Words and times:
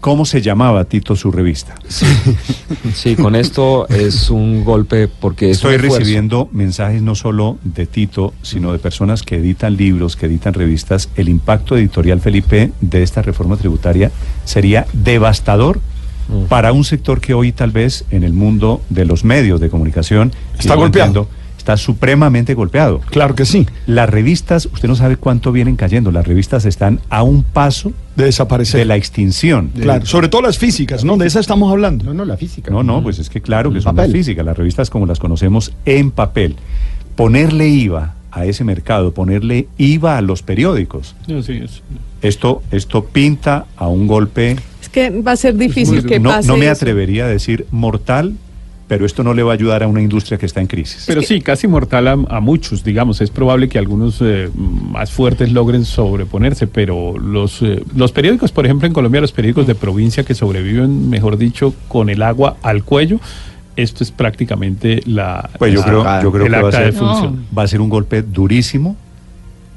¿Cómo 0.00 0.24
se 0.24 0.40
llamaba 0.40 0.84
Tito 0.84 1.16
su 1.16 1.32
revista? 1.32 1.74
Sí, 2.94 3.16
con 3.16 3.34
esto 3.34 3.88
es 3.88 4.30
un 4.30 4.64
golpe 4.64 5.08
porque 5.08 5.50
es 5.50 5.56
Estoy 5.56 5.76
recibiendo 5.76 6.48
mensajes 6.52 7.02
no 7.02 7.14
solo 7.14 7.58
de 7.64 7.86
Tito, 7.86 8.32
sino 8.42 8.72
de 8.72 8.78
personas 8.78 9.22
que 9.22 9.36
editan 9.36 9.76
libros, 9.76 10.16
que 10.16 10.26
editan 10.26 10.54
revistas. 10.54 11.08
El 11.16 11.28
impacto 11.28 11.76
editorial, 11.76 12.20
Felipe, 12.20 12.72
de 12.80 13.02
esta 13.02 13.22
reforma 13.22 13.56
tributaria 13.56 14.10
sería 14.44 14.86
devastador 14.92 15.80
Mm. 16.28 16.44
para 16.44 16.72
un 16.72 16.84
sector 16.84 17.20
que 17.20 17.32
hoy 17.32 17.52
tal 17.52 17.70
vez 17.70 18.04
en 18.10 18.22
el 18.22 18.34
mundo 18.34 18.82
de 18.90 19.06
los 19.06 19.24
medios 19.24 19.60
de 19.60 19.70
comunicación 19.70 20.32
Está 20.58 20.74
entiendo, 20.74 21.28
está 21.68 21.76
supremamente 21.76 22.54
golpeado. 22.54 23.00
Claro 23.10 23.34
que 23.34 23.44
sí. 23.44 23.66
Las 23.86 24.08
revistas, 24.08 24.66
usted 24.72 24.88
no 24.88 24.96
sabe 24.96 25.16
cuánto 25.16 25.52
vienen 25.52 25.76
cayendo. 25.76 26.10
Las 26.10 26.26
revistas 26.26 26.64
están 26.64 27.00
a 27.10 27.22
un 27.22 27.42
paso 27.42 27.92
De 28.16 28.24
desaparecer. 28.24 28.78
de 28.80 28.84
la 28.86 28.96
extinción. 28.96 29.70
Claro, 29.78 30.06
sobre 30.06 30.28
todo 30.28 30.40
las 30.40 30.56
físicas, 30.56 31.04
¿no? 31.04 31.18
De 31.18 31.26
esa 31.26 31.40
estamos 31.40 31.70
hablando. 31.70 32.06
No, 32.06 32.14
no, 32.14 32.24
la 32.24 32.38
física. 32.38 32.70
No, 32.70 32.82
no, 32.82 33.02
pues 33.02 33.18
es 33.18 33.28
que 33.28 33.42
claro 33.42 33.70
que 33.70 33.82
son 33.82 33.94
Papel. 33.96 34.10
las 34.12 34.18
físicas, 34.18 34.46
las 34.46 34.56
revistas 34.56 34.88
como 34.88 35.04
las 35.04 35.18
conocemos 35.18 35.72
en 35.84 36.10
papel. 36.10 36.56
Ponerle 37.16 37.68
IVA 37.68 38.14
a 38.30 38.46
ese 38.46 38.64
mercado, 38.64 39.12
ponerle 39.12 39.68
IVA 39.76 40.16
a 40.16 40.22
los 40.22 40.42
periódicos, 40.42 41.14
esto, 42.22 42.62
esto 42.70 43.04
pinta 43.04 43.66
a 43.76 43.88
un 43.88 44.06
golpe, 44.06 44.56
Es 44.80 44.88
que 44.88 45.10
va 45.10 45.32
a 45.32 45.36
ser 45.36 45.56
difícil 45.56 46.04
que 46.06 46.18
no, 46.20 46.30
pase 46.30 46.48
no 46.48 46.56
me 46.56 46.64
eso. 46.66 46.72
atrevería 46.72 47.24
a 47.24 47.28
decir 47.28 47.66
mortal, 47.70 48.34
pero 48.88 49.04
esto 49.06 49.22
no 49.22 49.34
le 49.34 49.42
va 49.42 49.52
a 49.52 49.54
ayudar 49.54 49.82
a 49.82 49.86
una 49.86 50.00
industria 50.02 50.38
que 50.38 50.46
está 50.46 50.60
en 50.62 50.66
crisis. 50.66 51.04
Pero 51.06 51.20
sí, 51.22 51.40
casi 51.42 51.68
mortal 51.68 52.08
a, 52.08 52.12
a 52.12 52.40
muchos, 52.40 52.82
digamos. 52.82 53.20
Es 53.20 53.30
probable 53.30 53.68
que 53.68 53.78
algunos 53.78 54.18
eh, 54.22 54.48
más 54.56 55.12
fuertes 55.12 55.52
logren 55.52 55.84
sobreponerse, 55.84 56.66
pero 56.66 57.18
los, 57.18 57.60
eh, 57.62 57.82
los 57.94 58.12
periódicos, 58.12 58.50
por 58.50 58.64
ejemplo, 58.64 58.86
en 58.86 58.94
Colombia, 58.94 59.20
los 59.20 59.32
periódicos 59.32 59.66
de 59.66 59.74
provincia 59.74 60.24
que 60.24 60.34
sobreviven, 60.34 61.10
mejor 61.10 61.36
dicho, 61.36 61.74
con 61.86 62.08
el 62.08 62.22
agua 62.22 62.56
al 62.62 62.82
cuello, 62.82 63.20
esto 63.76 64.02
es 64.02 64.10
prácticamente 64.10 65.02
la, 65.06 65.50
Pues 65.58 65.72
yo 65.72 65.80
la- 65.80 65.86
creo, 65.86 66.22
yo 66.22 66.32
creo 66.32 66.46
el 66.46 66.52
que 66.52 66.60
va 66.62 66.68
a, 66.68 66.72
ser, 66.72 66.94
va 67.56 67.62
a 67.62 67.68
ser 67.68 67.80
un 67.80 67.88
golpe 67.90 68.22
durísimo 68.22 68.96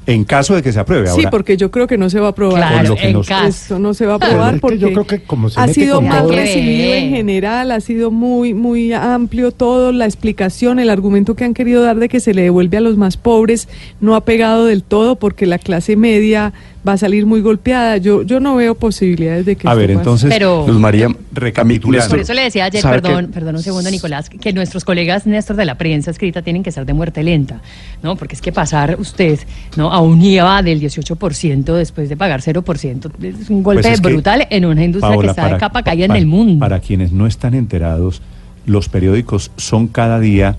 en 0.06 0.24
caso 0.24 0.54
de 0.54 0.62
que 0.62 0.72
se 0.72 0.80
apruebe. 0.80 1.06
Sí, 1.08 1.12
Ahora, 1.18 1.30
porque 1.30 1.56
yo 1.56 1.70
creo 1.70 1.86
que 1.86 1.96
no 1.96 2.10
se 2.10 2.18
va 2.18 2.26
a 2.26 2.30
aprobar. 2.30 2.58
Claro, 2.72 2.88
lo 2.90 2.96
que 2.96 3.06
en 3.08 3.12
nos- 3.12 3.28
caso. 3.28 3.46
Eso 3.46 3.78
no 3.78 3.94
se 3.94 4.06
va 4.06 4.14
a 4.14 4.16
aprobar 4.16 4.58
porque 4.60 4.78
yo 4.78 4.92
creo 4.92 5.06
que 5.06 5.22
como 5.22 5.48
se 5.48 5.60
ha 5.60 5.68
sido 5.68 6.00
mal 6.02 6.22
todo- 6.22 6.32
recibido 6.32 6.94
en 6.94 7.10
general, 7.10 7.70
ha 7.70 7.80
sido 7.80 8.10
muy 8.10 8.54
muy 8.54 8.92
amplio 8.92 9.52
todo, 9.52 9.92
la 9.92 10.04
explicación, 10.06 10.78
el 10.78 10.90
argumento 10.90 11.34
que 11.36 11.44
han 11.44 11.54
querido 11.54 11.82
dar 11.82 11.96
de 11.98 12.08
que 12.08 12.20
se 12.20 12.34
le 12.34 12.42
devuelve 12.42 12.76
a 12.76 12.80
los 12.80 12.96
más 12.96 13.16
pobres 13.16 13.68
no 14.00 14.14
ha 14.16 14.24
pegado 14.24 14.66
del 14.66 14.82
todo 14.82 15.16
porque 15.16 15.46
la 15.46 15.58
clase 15.58 15.96
media 15.96 16.52
va 16.86 16.94
a 16.94 16.96
salir 16.96 17.26
muy 17.26 17.40
golpeada. 17.40 17.96
Yo 17.98 18.22
yo 18.22 18.40
no 18.40 18.56
veo 18.56 18.74
posibilidades 18.74 19.46
de 19.46 19.56
que 19.56 19.68
a 19.68 19.70
esto 19.70 19.78
ver, 19.78 19.88
pase. 19.90 19.98
entonces, 19.98 20.30
Pero- 20.30 20.64
Luz 20.66 20.78
María, 20.78 21.08
recapitulando. 21.32 22.08
Por 22.08 22.18
eso 22.18 22.34
le 22.34 22.42
decía 22.42 22.64
ayer, 22.64 22.82
¿Sabe 22.82 23.00
perdón, 23.00 23.30
perdón 23.32 23.56
un 23.56 23.62
segundo, 23.62 23.90
Nicolás, 23.90 24.28
que 24.28 24.52
nuestros 24.52 24.84
colegas 24.84 25.26
Néstor 25.26 25.56
de 25.56 25.64
la 25.64 25.76
prensa 25.76 26.10
escrita 26.10 26.42
tienen 26.42 26.62
que 26.62 26.72
ser 26.72 26.84
de 26.86 26.92
muerte 26.92 27.22
lenta, 27.22 27.60
¿no? 28.02 28.16
Porque 28.16 28.34
es 28.34 28.40
que 28.40 28.52
pasar 28.52 28.96
usted, 28.98 29.38
¿no? 29.76 29.92
A 29.92 30.00
un 30.00 30.20
IVA 30.22 30.62
del 30.62 30.80
18% 30.80 31.74
después 31.74 32.08
de 32.08 32.16
pagar 32.16 32.40
0% 32.42 33.10
es 33.22 33.50
un 33.50 33.62
golpe 33.62 33.82
Pues 33.82 33.94
es 33.94 34.00
que, 34.00 34.08
brutal 34.08 34.46
en 34.50 34.64
una 34.64 34.84
industria 34.84 35.10
Paola, 35.12 35.26
que 35.26 35.30
está 35.30 35.42
de 35.44 35.48
para- 35.50 35.58
capa 35.58 35.82
caída 35.82 36.04
en 36.06 36.16
el 36.16 36.26
mundo. 36.26 36.58
Para 36.60 36.80
quienes 36.80 37.12
no 37.12 37.26
están 37.26 37.54
enterados, 37.54 38.22
los 38.66 38.88
periódicos 38.88 39.50
son 39.56 39.88
cada 39.88 40.18
día 40.20 40.56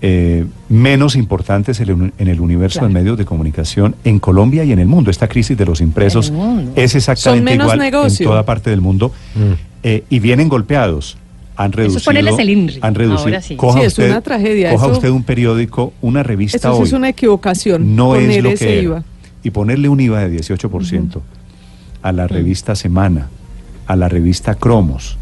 eh, 0.00 0.44
menos 0.68 1.16
importantes 1.16 1.80
en 1.80 1.88
el, 1.88 1.94
uni- 1.94 2.12
en 2.18 2.28
el 2.28 2.40
universo 2.40 2.78
Claro. 2.80 2.94
de 2.94 3.00
medios 3.00 3.18
de 3.18 3.24
comunicación 3.24 3.96
en 4.04 4.18
Colombia 4.20 4.64
y 4.64 4.72
en 4.72 4.78
el 4.78 4.86
mundo. 4.86 5.10
Esta 5.10 5.28
crisis 5.28 5.56
de 5.58 5.64
los 5.66 5.80
impresos 5.80 6.32
es 6.76 6.94
exactamente 6.94 7.54
igual 7.54 7.78
negocio. 7.78 8.24
en 8.24 8.30
toda 8.30 8.44
parte 8.44 8.70
del 8.70 8.80
mundo 8.80 9.12
eh, 9.82 10.04
y 10.08 10.18
vienen 10.20 10.48
golpeados. 10.48 11.16
Han 11.56 11.72
reducido, 11.72 11.98
es 11.98 12.04
ponerles 12.04 12.38
el 12.38 12.50
INRI, 12.50 12.78
han 12.82 12.94
reducido. 12.94 13.24
ahora 13.24 13.42
sí. 13.42 13.56
Coja 13.56 13.80
Sí, 13.80 13.86
es 13.86 13.92
usted, 13.94 14.10
una 14.10 14.20
tragedia, 14.20 14.70
Coja 14.70 14.84
eso- 14.86 14.94
usted 14.94 15.08
un 15.08 15.24
periódico, 15.24 15.92
una 16.00 16.22
revista 16.22 16.72
hoy. 16.72 16.84
es 16.84 16.92
una 16.92 17.08
equivocación 17.08 17.96
no 17.96 18.14
es 18.14 18.40
lo 18.44 18.50
ese 18.50 18.64
que 18.64 18.72
era. 18.74 18.82
IVA. 18.82 19.04
Y 19.42 19.50
ponerle 19.50 19.88
un 19.88 19.98
IVA 19.98 20.20
de 20.28 20.38
18% 20.38 21.20
a 22.02 22.12
la 22.12 22.28
revista 22.28 22.76
Semana, 22.76 23.26
a 23.88 23.96
la 23.96 24.08
revista 24.08 24.54
Cromos, 24.54 25.18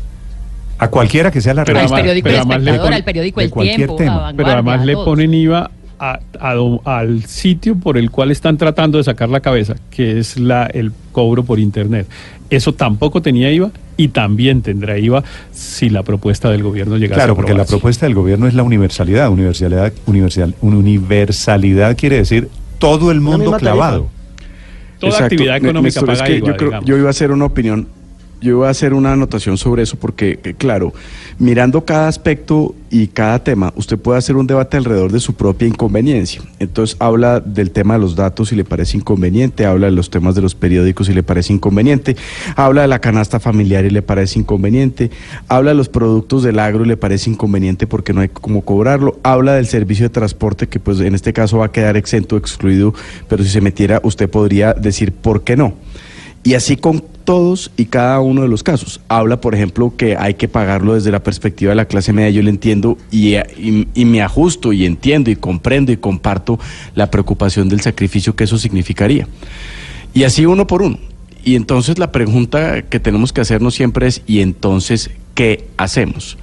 a 0.78 0.88
cualquiera 0.88 1.30
que 1.30 1.40
sea 1.40 1.54
la 1.54 1.62
al 1.62 1.66
revista. 1.68 1.96
periódico 1.96 2.24
pero 2.24 2.34
El 2.36 2.40
además 2.40 2.56
le 2.58 2.62
Espectador, 2.70 2.86
pone- 2.86 2.96
al 2.96 3.04
periódico 3.04 3.40
de 3.40 3.44
El 3.46 3.50
cualquier 3.52 3.76
Tiempo, 3.76 3.96
tema. 3.96 4.32
Pero 4.36 4.48
además 4.50 4.84
le 4.86 4.94
ponen 4.94 5.34
IVA 5.34 5.70
a- 5.98 6.20
a 6.40 6.54
do- 6.54 6.82
al 6.84 7.24
sitio 7.24 7.74
por 7.76 7.96
el 7.96 8.10
cual 8.10 8.30
están 8.30 8.58
tratando 8.58 8.98
de 8.98 9.04
sacar 9.04 9.30
la 9.30 9.40
cabeza, 9.40 9.76
que 9.90 10.18
es 10.18 10.36
la, 10.38 10.66
el 10.66 10.92
cobro 11.12 11.42
por 11.44 11.58
Internet. 11.58 12.06
Eso 12.50 12.74
tampoco 12.74 13.22
tenía 13.22 13.50
IVA 13.50 13.70
y 13.96 14.08
también 14.08 14.60
tendrá 14.60 14.98
IVA 14.98 15.24
si 15.52 15.88
la 15.88 16.02
propuesta 16.02 16.50
del 16.50 16.62
gobierno 16.62 16.98
llegase 16.98 17.14
Claro, 17.18 17.32
a 17.32 17.36
porque 17.36 17.54
la 17.54 17.64
propuesta 17.64 18.04
del 18.04 18.14
gobierno 18.14 18.46
es 18.46 18.52
la 18.54 18.62
universalidad. 18.62 19.30
Universalidad, 19.30 19.92
universal, 20.06 20.54
universalidad 20.60 21.96
quiere 21.96 22.16
decir 22.16 22.48
todo 22.78 23.10
el 23.10 23.20
mundo 23.22 23.52
clavado. 23.56 24.08
Toda 24.98 25.10
Exacto. 25.12 25.24
actividad 25.34 25.56
N- 25.56 25.66
económica 25.68 26.00
Néstor, 26.00 26.10
es 26.10 26.18
paga 26.18 26.30
que 26.30 26.36
IVA, 26.38 26.46
yo, 26.48 26.56
creo- 26.56 26.82
yo 26.84 26.96
iba 26.98 27.06
a 27.06 27.10
hacer 27.10 27.30
una 27.30 27.44
opinión, 27.46 27.88
yo 28.40 28.50
iba 28.58 28.68
a 28.68 28.70
hacer 28.70 28.94
una 28.94 29.12
anotación 29.12 29.56
sobre 29.56 29.82
eso 29.82 29.96
porque, 29.96 30.38
claro, 30.58 30.92
mirando 31.38 31.84
cada 31.84 32.08
aspecto 32.08 32.74
y 32.90 33.08
cada 33.08 33.42
tema, 33.42 33.72
usted 33.76 33.98
puede 33.98 34.18
hacer 34.18 34.36
un 34.36 34.46
debate 34.46 34.76
alrededor 34.76 35.10
de 35.10 35.20
su 35.20 35.34
propia 35.34 35.66
inconveniencia. 35.66 36.42
Entonces 36.58 36.96
habla 37.00 37.40
del 37.40 37.70
tema 37.70 37.94
de 37.94 38.00
los 38.00 38.14
datos 38.14 38.50
si 38.50 38.56
le 38.56 38.64
parece 38.64 38.96
inconveniente, 38.96 39.66
habla 39.66 39.86
de 39.86 39.92
los 39.92 40.10
temas 40.10 40.34
de 40.34 40.42
los 40.42 40.54
periódicos 40.54 41.06
si 41.08 41.14
le 41.14 41.22
parece 41.22 41.52
inconveniente, 41.52 42.16
habla 42.54 42.82
de 42.82 42.88
la 42.88 43.00
canasta 43.00 43.40
familiar 43.40 43.84
y 43.84 43.90
le 43.90 44.02
parece 44.02 44.38
inconveniente, 44.38 45.10
habla 45.48 45.70
de 45.70 45.76
los 45.76 45.88
productos 45.88 46.42
del 46.42 46.58
agro 46.58 46.84
y 46.84 46.88
le 46.88 46.96
parece 46.96 47.30
inconveniente 47.30 47.86
porque 47.86 48.12
no 48.12 48.20
hay 48.20 48.28
cómo 48.28 48.62
cobrarlo, 48.62 49.18
habla 49.22 49.54
del 49.54 49.66
servicio 49.66 50.04
de 50.04 50.10
transporte 50.10 50.68
que 50.68 50.78
pues 50.78 51.00
en 51.00 51.14
este 51.14 51.32
caso 51.32 51.58
va 51.58 51.66
a 51.66 51.72
quedar 51.72 51.96
exento, 51.96 52.36
excluido, 52.36 52.94
pero 53.28 53.42
si 53.42 53.50
se 53.50 53.60
metiera 53.60 54.00
usted 54.04 54.30
podría 54.30 54.74
decir 54.74 55.12
por 55.12 55.42
qué 55.42 55.56
no. 55.56 55.74
Y 56.46 56.54
así 56.54 56.76
con 56.76 57.02
todos 57.24 57.72
y 57.76 57.86
cada 57.86 58.20
uno 58.20 58.42
de 58.42 58.48
los 58.48 58.62
casos. 58.62 59.00
Habla, 59.08 59.40
por 59.40 59.54
ejemplo, 59.56 59.92
que 59.96 60.16
hay 60.16 60.34
que 60.34 60.46
pagarlo 60.46 60.94
desde 60.94 61.10
la 61.10 61.20
perspectiva 61.24 61.70
de 61.70 61.74
la 61.76 61.86
clase 61.86 62.12
media. 62.12 62.30
Yo 62.30 62.42
lo 62.42 62.50
entiendo 62.50 62.96
y, 63.10 63.34
y- 63.34 63.88
y 63.94 64.04
me 64.04 64.22
ajusto 64.22 64.72
y 64.72 64.86
entiendo 64.86 65.28
y 65.30 65.34
comprendo 65.36 65.90
y 65.90 65.96
comparto 65.96 66.60
la 66.94 67.10
preocupación 67.10 67.68
del 67.68 67.80
sacrificio 67.80 68.36
que 68.36 68.44
eso 68.44 68.58
significaría. 68.58 69.26
Y 70.14 70.22
así 70.22 70.46
uno 70.46 70.68
por 70.68 70.82
uno. 70.82 70.98
Y 71.44 71.56
entonces 71.56 71.98
la 71.98 72.12
pregunta 72.12 72.82
que 72.82 73.00
tenemos 73.00 73.32
que 73.32 73.40
hacernos 73.40 73.74
siempre 73.74 74.06
es, 74.06 74.22
¿y 74.28 74.38
entonces 74.40 75.10
qué 75.34 75.66
hacemos? 75.78 76.38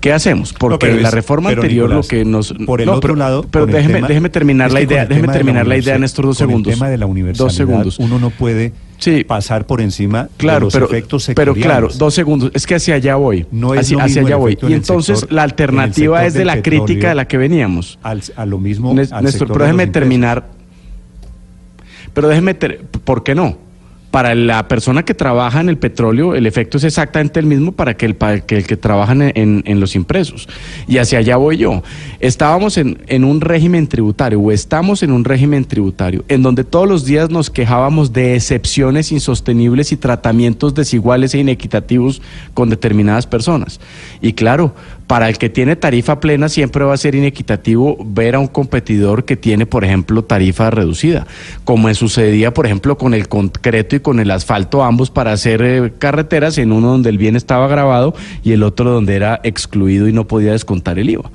¿Qué 0.00 0.12
hacemos? 0.12 0.52
Porque 0.52 0.92
la 0.94 1.10
reforma 1.10 1.48
anterior 1.50 1.88
Nicolás, 1.88 2.06
lo 2.06 2.08
que 2.08 2.24
nos... 2.24 2.52
por 2.66 2.80
el 2.82 2.86
No, 2.86 2.92
otro 2.96 3.14
pero- 3.14 3.16
lado, 3.16 3.46
Pero 3.50 3.66
déjeme, 3.66 3.94
tema- 3.94 4.08
déjeme 4.08 4.28
terminar 4.28 4.72
la 4.72 4.80
idea, 4.82 5.06
déjeme 5.06 5.28
terminar 5.32 5.66
la 5.66 5.76
idea 5.78 5.96
en 5.96 6.04
estos 6.04 6.24
dos 6.24 6.38
con 6.38 6.46
segundos. 6.48 6.72
El 6.74 6.78
tema 6.78 6.90
de 6.90 6.98
la 6.98 7.06
universalidad, 7.06 7.46
Dos 7.46 7.54
segundos. 7.56 7.98
uno 7.98 8.18
no 8.20 8.30
puede 8.30 8.72
Sí. 8.98 9.22
pasar 9.24 9.64
por 9.66 9.80
encima 9.80 10.24
de 10.24 10.28
Claro, 10.38 10.64
los 10.66 10.72
pero, 10.74 10.86
efectos 10.86 11.30
pero 11.34 11.54
claro, 11.54 11.88
dos 11.96 12.12
segundos. 12.14 12.50
Es 12.52 12.66
que 12.66 12.74
hacia 12.74 12.96
allá 12.96 13.14
voy. 13.14 13.46
No 13.52 13.72
es 13.74 13.80
Hacia- 13.92 14.02
allá 14.22 14.36
voy. 14.36 14.58
Y 14.68 14.72
entonces 14.72 15.20
sector- 15.20 15.32
la 15.34 15.42
alternativa 15.44 16.24
es 16.26 16.34
de 16.34 16.44
la 16.44 16.60
crítica 16.62 17.08
de 17.10 17.14
la 17.14 17.26
que 17.28 17.36
veníamos. 17.38 17.98
Al- 18.02 18.22
a 18.36 18.44
lo 18.44 18.58
mismo. 18.58 18.92
Nes- 18.92 19.12
al 19.12 19.22
Néstor, 19.24 19.30
sector 19.40 19.48
pero 19.48 19.64
de 19.66 19.72
déjeme 19.72 19.86
terminar. 19.92 20.46
Pero 22.12 22.28
déjeme, 22.28 22.54
ter- 22.54 22.80
¿por 23.04 23.22
qué 23.22 23.34
no? 23.34 23.56
Para 24.10 24.34
la 24.34 24.68
persona 24.68 25.04
que 25.04 25.12
trabaja 25.12 25.60
en 25.60 25.68
el 25.68 25.76
petróleo, 25.76 26.34
el 26.34 26.46
efecto 26.46 26.78
es 26.78 26.84
exactamente 26.84 27.38
el 27.40 27.46
mismo 27.46 27.72
para 27.72 27.94
que 27.94 28.06
el, 28.06 28.16
que, 28.16 28.76
trabaja 28.76 29.12
en 29.12 29.80
los 29.80 29.94
impresos. 29.94 30.48
Y 30.86 30.96
hacia 30.98 31.18
allá 31.18 31.36
voy 31.36 31.58
yo. 31.58 31.82
Estábamos 32.20 32.78
en, 32.78 33.02
en 33.06 33.24
un 33.24 33.40
régimen 33.40 33.86
tributario, 33.86 34.40
o 34.40 34.50
estamos 34.50 35.02
en 35.02 35.12
un 35.12 35.24
régimen 35.24 35.64
tributario, 35.64 36.24
en 36.28 36.42
donde 36.42 36.64
todos 36.64 36.88
los 36.88 37.04
días 37.04 37.30
nos 37.30 37.50
quejábamos 37.50 38.12
de 38.12 38.34
excepciones 38.34 39.12
insostenibles 39.12 39.92
y 39.92 39.96
tratamientos 39.96 40.74
desiguales 40.74 41.34
e 41.34 41.38
inequitativos 41.38 42.22
con 42.54 42.70
determinadas 42.70 43.26
personas. 43.26 43.78
Y 44.20 44.32
claro, 44.32 44.74
Para 45.08 45.30
el 45.30 45.38
que 45.38 45.48
tiene 45.48 45.74
tarifa 45.74 46.20
plena 46.20 46.50
siempre 46.50 46.84
va 46.84 46.92
a 46.92 46.98
ser 46.98 47.14
inequitativo 47.14 47.96
ver 48.04 48.34
a 48.34 48.38
un 48.40 48.46
competidor 48.46 49.24
que 49.24 49.36
tiene, 49.36 49.64
por 49.64 49.82
ejemplo, 49.82 50.22
tarifa 50.22 50.70
reducida, 50.70 51.26
como 51.64 51.92
sucedía, 51.94 52.52
por 52.52 52.66
ejemplo, 52.66 52.98
con 52.98 53.14
el 53.14 53.26
concreto 53.26 53.96
y 53.96 54.00
con 54.00 54.20
el 54.20 54.30
asfalto, 54.30 54.84
ambos 54.84 55.10
para 55.10 55.32
hacer 55.32 55.62
eh, 55.62 55.92
carreteras, 55.98 56.58
en 56.58 56.72
uno 56.72 56.88
donde 56.88 57.08
el 57.08 57.16
bien 57.16 57.36
estaba 57.36 57.68
grabado 57.68 58.14
y 58.44 58.52
el 58.52 58.62
otro 58.62 58.90
donde 58.90 59.16
era 59.16 59.40
excluido 59.44 60.08
y 60.08 60.12
no 60.12 60.28
podía 60.28 60.52
descontar 60.52 60.98
el 60.98 61.08
IVA. 61.08 61.30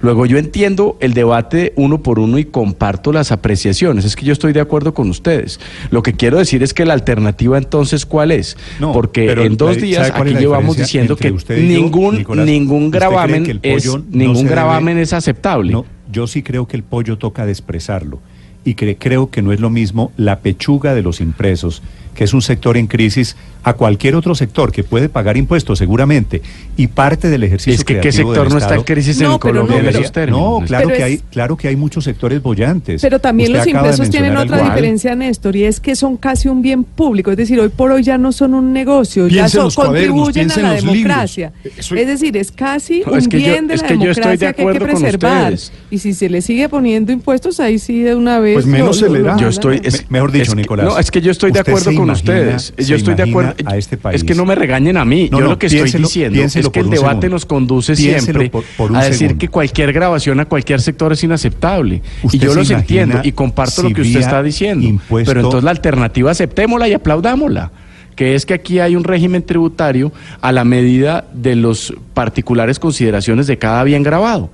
Luego 0.00 0.26
yo 0.26 0.38
entiendo 0.38 0.96
el 1.00 1.14
debate 1.14 1.72
uno 1.76 2.02
por 2.02 2.18
uno 2.18 2.38
y 2.38 2.44
comparto 2.44 3.12
las 3.12 3.32
apreciaciones. 3.32 4.04
Es 4.04 4.14
que 4.16 4.24
yo 4.24 4.32
estoy 4.32 4.52
de 4.52 4.60
acuerdo 4.60 4.94
con 4.94 5.08
ustedes. 5.10 5.58
Lo 5.90 6.02
que 6.02 6.12
quiero 6.12 6.38
decir 6.38 6.62
es 6.62 6.72
que 6.74 6.84
la 6.84 6.94
alternativa 6.94 7.58
entonces 7.58 8.06
cuál 8.06 8.30
es? 8.30 8.56
No, 8.80 8.92
Porque 8.92 9.30
en 9.32 9.56
dos 9.56 9.80
días 9.80 10.06
¿sabe 10.08 10.18
cuál 10.18 10.28
es 10.28 10.34
aquí 10.34 10.42
llevamos 10.44 10.76
diciendo 10.76 11.16
que 11.16 11.28
y 11.28 11.32
yo, 11.32 11.56
ningún 11.56 12.18
Nicolás? 12.18 12.46
ningún 12.46 12.84
¿Usted 12.86 12.98
cree 12.98 13.08
gravamen 13.10 13.60
es 13.62 13.86
no 13.86 14.04
ningún 14.10 14.44
debe- 14.46 14.50
gravamen 14.50 14.98
es 14.98 15.12
aceptable. 15.12 15.72
No, 15.72 15.84
yo 16.12 16.26
sí 16.26 16.42
creo 16.42 16.66
que 16.66 16.76
el 16.76 16.82
pollo 16.82 17.18
toca 17.18 17.44
desprezarlo 17.46 18.20
y 18.64 18.74
que 18.74 18.96
creo 18.96 19.30
que 19.30 19.42
no 19.42 19.52
es 19.52 19.60
lo 19.60 19.70
mismo 19.70 20.12
la 20.16 20.40
pechuga 20.40 20.94
de 20.94 21.02
los 21.02 21.20
impresos, 21.20 21.82
que 22.14 22.24
es 22.24 22.34
un 22.34 22.42
sector 22.42 22.76
en 22.76 22.86
crisis, 22.86 23.36
a 23.68 23.74
cualquier 23.74 24.14
otro 24.14 24.34
sector 24.34 24.72
que 24.72 24.84
puede 24.84 25.08
pagar 25.08 25.36
impuestos 25.36 25.78
seguramente 25.78 26.42
y 26.76 26.86
parte 26.86 27.28
del 27.28 27.44
ejercicio 27.44 27.74
es 27.74 27.84
que 27.84 28.00
qué 28.00 28.12
sector 28.12 28.44
del 28.44 28.52
no 28.52 28.58
está 28.58 28.74
en 28.74 28.82
crisis 28.82 29.20
No, 29.20 29.34
en 29.34 29.38
pero 29.40 29.66
Colombia 29.66 29.76
no, 29.92 30.00
pero- 30.12 30.62
claro 30.66 30.88
Pero 30.88 30.88
que 30.88 30.94
es- 30.96 31.02
hay, 31.04 31.18
claro 31.30 31.56
que 31.56 31.68
hay 31.68 31.76
muchos 31.76 32.04
sectores 32.04 32.42
bollantes. 32.42 33.02
Pero 33.02 33.18
también 33.18 33.50
Usted 33.50 33.58
los 33.58 33.66
impresos 33.74 34.10
tienen 34.10 34.36
otra 34.36 34.56
algunos. 34.56 34.74
diferencia, 34.74 35.14
Néstor, 35.14 35.56
y 35.56 35.64
es 35.64 35.80
que 35.80 35.94
son 35.96 36.16
casi 36.16 36.48
un 36.48 36.62
bien 36.62 36.84
público. 36.84 37.30
Es 37.30 37.36
decir, 37.36 37.58
hoy 37.60 37.68
por 37.68 37.90
hoy 37.92 38.02
ya 38.02 38.18
no 38.18 38.32
son 38.32 38.54
un 38.54 38.72
negocio, 38.72 39.28
ya 39.28 39.48
son- 39.48 39.70
contribuyen 39.70 40.50
a 40.50 40.56
la 40.58 40.74
democracia. 40.74 41.52
Eso- 41.76 41.94
Es 41.94 42.06
decir, 42.06 42.36
es 42.36 42.50
casi 42.52 43.02
No, 43.04 43.12
un 43.12 43.18
es 43.18 43.28
que 43.28 43.40
yo- 43.40 43.48
bien 43.52 43.66
de 43.66 43.74
es 43.74 43.82
la 43.82 43.88
que 43.88 43.94
de 43.94 44.00
democracia 44.00 44.52
que 44.52 44.62
hay 44.62 44.72
que 44.72 44.80
preservar. 44.80 45.54
Y 45.90 45.98
si 45.98 46.14
se 46.14 46.28
le 46.28 46.42
sigue 46.42 46.68
poniendo 46.68 47.12
impuestos, 47.12 47.60
ahí 47.60 47.78
sí 47.78 48.00
de 48.02 48.14
una 48.14 48.38
vez. 48.38 48.54
Pues 48.54 48.66
menos 48.66 48.98
se 48.98 49.08
le 49.08 49.22
da. 49.22 49.36
Yo 49.36 49.48
estoy, 49.48 49.80
es- 49.82 50.02
Me- 50.04 50.18
mejor 50.18 50.32
dicho, 50.32 50.54
Nicolás, 50.54 50.86
No, 50.86 50.98
es 50.98 51.10
que 51.10 51.20
yo 51.20 51.30
estoy 51.30 51.52
de 51.52 51.60
acuerdo 51.60 51.94
con 51.94 52.10
ustedes. 52.10 52.72
Yo 52.78 52.96
estoy 52.96 53.14
de 53.14 53.22
acuerdo. 53.24 53.54
A 53.64 53.76
este 53.76 53.98
Es 54.12 54.24
que 54.24 54.34
no 54.34 54.44
me 54.44 54.54
regañen 54.54 54.96
a 54.96 55.04
mí. 55.04 55.28
No, 55.30 55.38
yo 55.38 55.44
no, 55.44 55.50
lo 55.52 55.58
que 55.58 55.66
estoy 55.66 55.90
diciendo 55.90 56.40
es 56.42 56.52
que 56.70 56.80
el 56.80 56.90
debate 56.90 56.96
segundo. 56.96 57.28
nos 57.28 57.46
conduce 57.46 57.94
Piénselo 57.94 58.40
siempre 58.40 58.50
por- 58.50 58.96
a 58.96 59.04
decir 59.04 59.18
segundo. 59.18 59.38
que 59.38 59.48
cualquier 59.48 59.92
grabación 59.92 60.40
a 60.40 60.44
cualquier 60.46 60.80
sector 60.80 61.12
es 61.12 61.22
inaceptable. 61.24 62.02
y 62.32 62.38
yo 62.38 62.54
los 62.54 62.70
entiendo 62.70 63.20
y 63.22 63.32
comparto 63.32 63.82
si 63.82 63.88
lo 63.88 63.94
que 63.94 64.02
usted 64.02 64.20
está 64.20 64.42
diciendo. 64.42 64.86
impuesto- 64.86 65.30
Pero 65.30 65.40
entonces 65.40 65.64
la 65.64 65.70
alternativa 65.70 66.30
aceptémosla 66.30 66.88
y 66.88 66.92
aplaudámosla 66.94 67.70
que 68.16 68.34
es 68.34 68.44
que 68.46 68.54
aquí 68.54 68.80
hay 68.80 68.96
un 68.96 69.04
régimen 69.04 69.44
tributario 69.44 70.10
a 70.40 70.50
la 70.50 70.64
medida 70.64 71.24
de 71.32 71.54
los 71.54 71.94
particulares 72.14 72.80
consideraciones 72.80 73.46
de 73.46 73.58
cada 73.58 73.84
bien 73.84 74.02
grabado. 74.02 74.50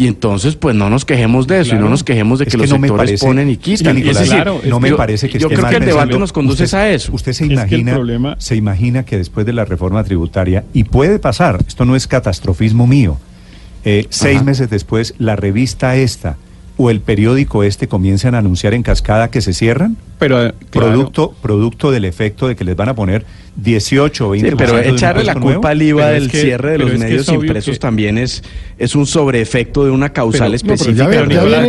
Y 0.00 0.06
entonces, 0.06 0.54
pues 0.54 0.76
no 0.76 0.88
nos 0.88 1.04
quejemos 1.04 1.48
de 1.48 1.60
eso 1.60 1.74
y 1.74 1.78
no 1.78 1.88
nos 1.88 2.04
quejemos 2.04 2.38
de 2.38 2.44
Es 2.44 2.46
que, 2.46 2.56
que 2.56 2.62
los 2.62 2.70
no 2.70 2.76
sectores 2.76 2.96
parece- 3.10 3.26
ponen 3.26 3.50
y 3.50 3.56
quitan. 3.56 3.96
Nicolás, 3.96 4.16
es 4.16 4.28
decir, 4.28 4.34
claro, 4.42 4.60
no 4.64 4.78
me 4.78 4.90
yo- 4.90 4.96
parece 4.96 5.28
que 5.28 5.38
yo 5.40 5.48
esté 5.48 5.56
creo 5.56 5.68
que 5.70 5.76
el 5.76 5.84
debate 5.86 6.18
nos 6.18 6.32
conduce 6.32 6.64
Usted- 6.64 6.78
a 6.78 6.88
eso. 6.90 7.12
Usted 7.12 7.32
se 7.32 7.42
Es 7.44 7.48
que 7.48 7.54
imagina, 7.54 7.94
problema- 7.94 8.36
se 8.38 8.54
imagina 8.54 9.02
que 9.04 9.18
después 9.18 9.44
de 9.44 9.52
la 9.52 9.64
reforma 9.64 10.04
tributaria, 10.04 10.64
y 10.72 10.84
puede 10.84 11.18
pasar, 11.18 11.58
esto 11.66 11.84
no 11.84 11.96
es 11.96 12.06
catastrofismo 12.06 12.86
mío, 12.86 13.18
eh, 13.84 14.06
seis 14.08 14.36
Ajá. 14.36 14.44
meses 14.44 14.70
después 14.70 15.14
la 15.18 15.34
revista 15.34 15.96
esta 15.96 16.36
o 16.80 16.90
el 16.90 17.00
periódico 17.00 17.64
este 17.64 17.88
comienzan 17.88 18.36
a 18.36 18.38
anunciar 18.38 18.72
en 18.74 18.84
cascada 18.84 19.32
que 19.32 19.40
se 19.40 19.52
cierran, 19.52 19.96
Pero, 20.20 20.46
eh, 20.46 20.54
claro, 20.70 20.88
producto, 20.92 21.34
producto 21.42 21.90
del 21.90 22.04
efecto 22.04 22.46
de 22.46 22.54
que 22.54 22.62
les 22.62 22.76
van 22.76 22.88
a 22.88 22.94
poner 22.94 23.24
18 23.56 24.28
o 24.28 24.30
20 24.30 24.50
Sí, 24.50 24.54
pero 24.56 24.78
echarle 24.78 25.24
la 25.24 25.34
culpa 25.34 25.70
al 25.70 25.82
IVA 25.82 26.04
Pero 26.04 26.14
es 26.16 26.22
del 26.22 26.30
que- 26.30 26.40
cierre 26.42 26.70
de 26.72 26.78
los 26.78 26.90
que 26.92 26.98
medios 26.98 27.28
impresos 27.30 27.74
que- 27.74 27.80
también 27.80 28.16
es, 28.16 28.44
es 28.78 28.94
un 28.94 29.06
sobreefecto 29.06 29.84
de 29.84 29.90
una 29.90 30.10
causal 30.10 30.52
Pero- 30.52 30.62
no, 30.62 30.68
pero 30.68 30.76
ya 30.76 30.82
específica. 30.82 31.04
ya 31.04 31.08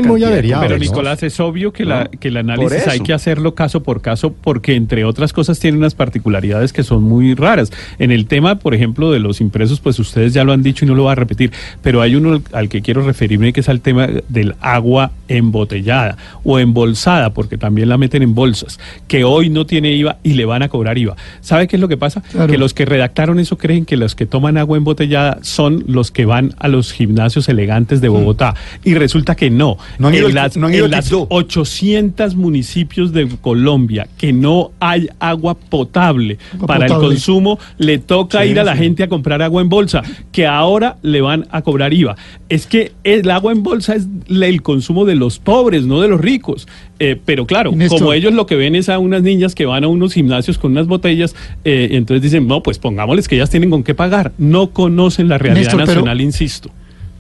muy 0.08 0.24
Pero 0.62 0.76
¿no? 0.76 0.80
Nicolás, 0.80 1.24
es 1.24 1.40
obvio 1.40 1.74
que, 1.74 1.86
la, 1.86 2.04
No, 2.06 2.12
que 2.20 2.28
el 2.28 2.38
análisis 2.38 2.88
hay 2.88 3.00
que 3.00 3.14
hacerlo 3.14 3.56
caso 3.56 3.82
por 3.82 4.02
caso 4.02 4.32
porque 4.34 4.76
entre 4.76 5.04
otras 5.06 5.34
cosas 5.34 5.60
tiene 5.60 5.78
unas 5.78 5.96
particularidades 5.96 6.72
que 6.72 6.84
son 6.84 7.04
muy 7.04 7.34
raras. 7.36 7.72
En 7.98 8.12
el 8.12 8.28
tema, 8.28 8.60
por 8.60 8.76
ejemplo, 8.76 9.12
de 9.12 9.20
los 9.20 9.42
impresos, 9.42 9.80
pues 9.80 9.98
ustedes 10.00 10.34
ya 10.34 10.44
lo 10.44 10.54
han 10.54 10.64
dicho 10.64 10.86
y 10.86 10.88
no 10.88 10.96
lo 10.96 11.04
voy 11.04 11.12
a 11.12 11.16
repetir, 11.16 11.52
pero 11.82 12.02
hay 12.02 12.16
uno 12.16 12.42
al 12.54 12.70
que 12.70 12.82
quiero 12.82 13.02
referirme 13.04 13.54
que 13.54 13.62
es 13.62 13.70
al 13.70 13.82
tema 13.82 14.08
del 14.28 14.56
agua 14.62 15.12
embotellada 15.30 16.18
o 16.44 16.60
embolsada, 16.60 17.34
porque 17.34 17.58
también 17.58 17.88
la 17.90 17.98
meten 17.98 18.22
en 18.24 18.36
bolsas, 18.36 18.80
que 19.08 19.24
hoy 19.24 19.50
no 19.50 19.66
tiene 19.66 19.94
IVA 19.94 20.18
y 20.24 20.34
le 20.34 20.46
van 20.46 20.64
a 20.64 20.70
cobrar 20.70 20.98
IVA. 20.98 21.16
¿Sabe 21.42 21.68
qué 21.68 21.78
es 21.78 21.80
lo 21.82 21.88
que 21.88 21.98
pasa? 21.98 22.22
Claro. 22.22 22.52
Que 22.52 22.58
los 22.58 22.74
que 22.74 22.86
redactaron 22.86 23.40
eso 23.40 23.58
creen 23.58 23.86
que 23.86 23.96
los 23.98 24.16
que 24.16 24.26
toman 24.26 24.58
agua 24.58 24.78
embotellada 24.78 25.40
son 25.42 25.84
los 25.88 26.12
que 26.12 26.26
van 26.26 26.54
a 26.60 26.68
los 26.68 26.92
gimnasios 26.92 27.48
elegantes 27.50 28.02
de 28.02 28.10
Bogotá. 28.10 28.56
Y 28.84 28.96
resulta 28.96 29.36
que 29.36 29.50
no. 29.50 29.78
No 30.00 30.08
han 30.10 30.16
en 30.16 30.26
al- 30.26 30.34
las, 30.34 30.58
no 30.58 30.68
han 30.68 30.74
ido 30.74 30.86
en 30.86 30.92
las 30.92 31.06
Quibdó. 31.10 31.28
800 31.30 32.36
municipios 32.36 33.14
de 33.14 33.28
Colombia 33.42 34.08
que 34.18 34.34
no 34.34 34.72
hay 34.80 35.08
agua 35.20 35.54
potable 35.56 36.38
Agua 36.56 36.68
para 36.68 36.86
el 36.88 36.94
consumo, 36.94 37.60
le 37.78 37.98
toca 38.00 38.44
Sí, 38.44 38.50
ir 38.50 38.60
a 38.60 38.64
la 38.64 38.74
sí. 38.74 38.80
gente 38.84 39.04
a 39.04 39.08
comprar 39.10 39.42
agua 39.42 39.62
en 39.62 39.70
bolsa, 39.70 40.02
que 40.32 40.48
ahora 40.48 40.98
le 41.02 41.22
van 41.22 41.48
a 41.52 41.62
cobrar 41.62 41.94
IVA. 41.94 42.16
Es 42.50 42.66
que 42.68 42.92
el 43.04 43.30
agua 43.30 43.52
en 43.52 43.64
bolsa 43.64 43.96
es 43.96 44.08
el 44.30 44.62
consumo 44.62 45.06
de 45.06 45.16
los 45.20 45.38
pobres, 45.40 45.84
no 45.86 46.02
de 46.02 46.08
los 46.08 46.20
ricos. 46.20 46.68
Eh, 46.98 47.20
pero 47.24 47.46
claro, 47.46 47.72
Néstor. 47.74 48.00
como 48.00 48.14
ellos 48.14 48.34
lo 48.34 48.46
que 48.48 48.56
ven 48.56 48.76
es 48.76 48.90
a 48.90 48.98
unas 48.98 49.22
niñas 49.22 49.54
que 49.54 49.66
van 49.66 49.84
a 49.84 49.88
unos 49.88 50.14
gimnasios 50.14 50.58
con 50.58 50.72
unas 50.72 50.88
botellas, 50.88 51.36
eh, 51.64 51.90
entonces 51.92 52.24
dicen, 52.24 52.48
no, 52.48 52.64
pues 52.64 52.80
pongámosles 52.80 53.28
que 53.28 53.36
ellas 53.36 53.50
tienen 53.52 53.70
con 53.70 53.84
qué 53.84 53.94
pagar. 53.94 54.32
No 54.40 54.72
conocen 54.72 55.28
la 55.28 55.38
realidad 55.38 55.62
Néstor, 55.66 55.80
pero- 55.82 55.88
nacional, 56.02 56.22
insisto. 56.22 56.72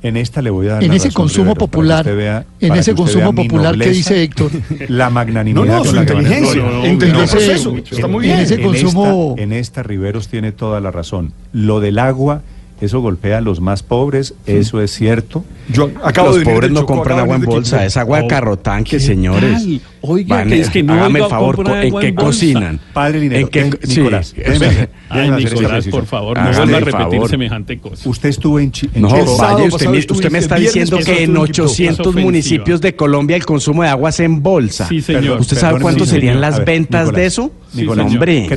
En 0.02 0.16
esta 0.16 0.42
le 0.42 0.50
voy 0.50 0.68
a 0.68 0.76
dar 0.76 0.84
En 0.84 0.90
la 0.92 0.96
ese 0.96 1.10
razón, 1.10 1.24
consumo 1.24 1.44
Rivero, 1.56 1.60
popular, 1.60 2.16
vea- 2.16 2.46
en 2.62 2.74
ese 2.74 2.96
consumo 2.96 3.36
popular 3.36 3.78
que 3.78 3.90
dice 3.90 4.24
Héctor. 4.24 4.50
La 4.88 5.10
magnanimidad 5.10 5.66
No, 5.66 5.78
no, 5.80 5.84
su 5.84 5.96
inteligencia, 5.98 6.62
No, 6.64 6.70
no, 6.72 6.86
entendió 6.86 7.18
no, 7.18 7.24
el 7.24 7.30
proceso, 7.30 7.72
en- 7.72 7.78
está 7.92 8.08
muy 8.08 8.24
en- 8.26 8.32
bien. 8.32 8.40
Ese 8.40 8.54
en 8.56 8.62
consumo- 8.64 9.32
esta- 9.32 9.44
en 9.44 9.52
esta 9.52 9.84
Riveros 9.84 10.30
tiene 10.30 10.54
toda 10.54 10.80
la 10.80 10.92
razón. 10.92 11.34
Lo 11.52 11.82
del 11.82 12.00
agua, 12.00 12.44
eso 12.80 13.02
golpea 13.02 13.40
a 13.40 13.42
los 13.42 13.60
más 13.60 13.84
pobres, 13.84 14.36
eso 14.46 14.82
es 14.82 14.92
cierto. 14.92 15.44
Yo 15.72 15.90
acabo 16.04 16.30
los 16.30 16.40
de 16.40 16.46
pobres 16.46 16.72
no 16.72 16.86
compran 16.86 17.20
agua 17.20 17.36
en 17.36 17.44
bolsa, 17.44 17.86
es 17.86 17.96
agua 17.98 18.22
de 18.22 18.28
carrotanque, 18.28 18.92
¿qué 18.92 19.00
señores. 19.00 19.54
tal? 19.64 19.82
Oiga, 20.02 20.38
Van, 20.38 20.48
que 20.50 20.60
es 20.62 20.70
que 20.70 20.82
no 20.82 20.94
hágame 20.94 21.20
el 21.20 21.26
favor, 21.28 21.70
¿en 21.84 22.00
qué 22.00 22.16
cocinan? 22.16 22.80
Padre 22.94 23.20
Linero, 23.20 23.42
¿En 23.42 23.48
qué 23.50 23.70
sí, 23.84 23.98
Nicolás, 24.00 24.34
espere. 24.36 24.66
hacer- 24.68 24.90
Ay, 25.10 25.32
Nicolás, 25.32 25.88
por 25.88 26.06
favor, 26.06 26.38
no 26.40 26.52
vuelva 26.54 26.78
a 26.78 26.80
repetir 26.80 27.28
semejante 27.28 27.78
cosa. 27.80 28.08
Usted 28.10 28.30
estuvo 28.30 28.60
en, 28.60 28.72
Chi- 28.72 28.90
en 28.94 29.02
No, 29.02 29.10
Chile. 29.10 29.22
El 29.22 29.28
sábado 29.28 29.56
vaya, 29.58 29.68
usted, 29.76 30.12
usted 30.12 30.32
me 30.32 30.38
el 30.38 30.44
está 30.44 30.56
diciendo 30.56 30.98
que 30.98 31.02
en 31.04 31.10
estuve 31.10 31.24
en 31.24 31.30
Quibdó. 31.32 31.42
800 31.42 31.94
Es 32.00 32.00
ofensiva. 32.08 32.26
municipios 32.26 32.82
de 32.82 32.96
Colombia 32.96 33.36
el 33.36 33.46
consumo 33.46 33.84
de 33.84 33.90
agua 33.90 34.10
es 34.10 34.20
en 34.22 34.42
bolsa. 34.42 34.88
Sí, 34.88 35.02
señor. 35.02 35.40
¿Usted 35.40 35.58
sabe 35.58 35.80
cuánto 35.82 36.06
sí, 36.06 36.12
serían 36.12 36.40
las 36.42 36.64
ventas 36.64 37.12
de 37.12 37.26
eso? 37.26 37.52
Sí, 37.74 37.82
Nicolás. 37.82 38.08
Hombre, 38.08 38.48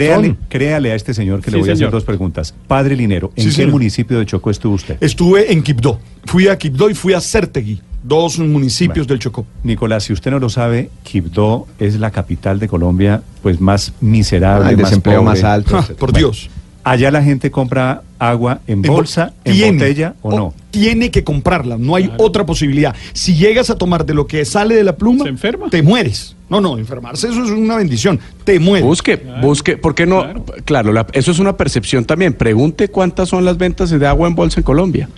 créale, 0.49 0.93
a 0.93 0.95
este 0.95 1.13
señor 1.13 1.41
que 1.41 1.51
Sí, 1.51 1.57
le 1.57 1.61
voy 1.63 1.71
a 1.71 1.73
hacer 1.75 1.91
dos 1.91 2.05
preguntas. 2.05 2.55
Padre 2.67 2.97
Linero, 2.97 3.33
¿en 3.37 3.51
Sí, 3.51 3.57
qué 3.63 3.67
municipio 3.67 4.19
de 4.19 4.27
Chocó 4.27 4.51
estuvo 4.51 4.75
usted? 4.75 4.97
Estuve 5.01 5.53
en 5.53 5.63
Quibdó. 5.63 5.99
Fui 6.25 6.47
a 6.49 6.57
Quibdó 6.57 6.89
y 6.89 6.95
fui 7.03 7.15
a 7.15 7.21
Certegui, 7.21 7.81
dos 8.05 8.39
municipios 8.39 9.07
Bueno. 9.07 9.09
del 9.09 9.19
Chocó. 9.19 9.45
Nicolás, 9.65 10.05
si 10.05 10.13
usted 10.13 10.31
no 10.31 10.39
lo 10.39 10.49
sabe, 10.49 10.89
Quibdó 11.03 11.67
es 11.81 11.99
la 11.99 12.13
capital 12.13 12.61
de 12.61 12.69
Colombia, 12.69 13.23
pues 13.43 13.61
más 13.61 13.93
miserable, 14.01 14.69
Ah, 14.69 14.71
el 14.71 14.77
más 14.77 14.91
desempleo 14.91 15.19
pobre. 15.21 15.31
más 15.35 15.43
alto. 15.43 15.77
Ah, 15.79 15.85
por 15.99 16.13
Dios. 16.13 16.49
Allá 16.85 17.11
la 17.11 17.21
gente 17.23 17.51
compra 17.51 18.03
agua 18.21 18.61
en 18.69 18.75
En 18.79 18.83
bol- 18.83 18.97
bolsa, 18.99 19.33
en 19.45 19.53
tiene, 19.55 19.79
botella 19.79 20.15
o 20.23 20.31
no. 20.37 20.55
Tiene 20.71 21.11
que 21.11 21.25
comprarla, 21.25 21.77
no 21.77 21.95
hay 21.97 22.13
otra 22.19 22.47
posibilidad. 22.47 22.95
Si 23.13 23.35
llegas 23.35 23.69
a 23.71 23.77
tomar 23.79 24.07
de 24.07 24.15
lo 24.15 24.27
que 24.29 24.45
sale 24.45 24.75
de 24.77 24.85
la 24.85 24.95
pluma, 24.97 25.25
¿Se 25.25 25.31
enferma? 25.31 25.69
te 25.71 25.83
mueres. 25.83 26.37
No, 26.49 26.61
no, 26.61 26.79
enfermarse 26.79 27.29
eso 27.29 27.43
es 27.45 27.51
una 27.51 27.77
bendición. 27.77 28.19
Te 28.45 28.59
mueres. 28.61 28.85
Busque, 28.87 29.21
busque, 29.41 29.77
¿por 29.77 29.95
qué 29.97 30.07
no? 30.07 30.23
Claro. 30.23 30.45
Claro, 30.65 30.93
la- 30.93 31.07
eso 31.13 31.31
es 31.33 31.39
una 31.41 31.57
percepción 31.57 32.05
también. 32.05 32.33
Pregunte 32.33 32.89
cuántas 32.89 33.29
son 33.29 33.45
las 33.45 33.59
ventas 33.59 33.91
de 33.91 34.07
agua 34.07 34.29
en 34.29 34.35
bolsa 34.37 34.61
en 34.61 34.65
Colombia. 34.65 35.09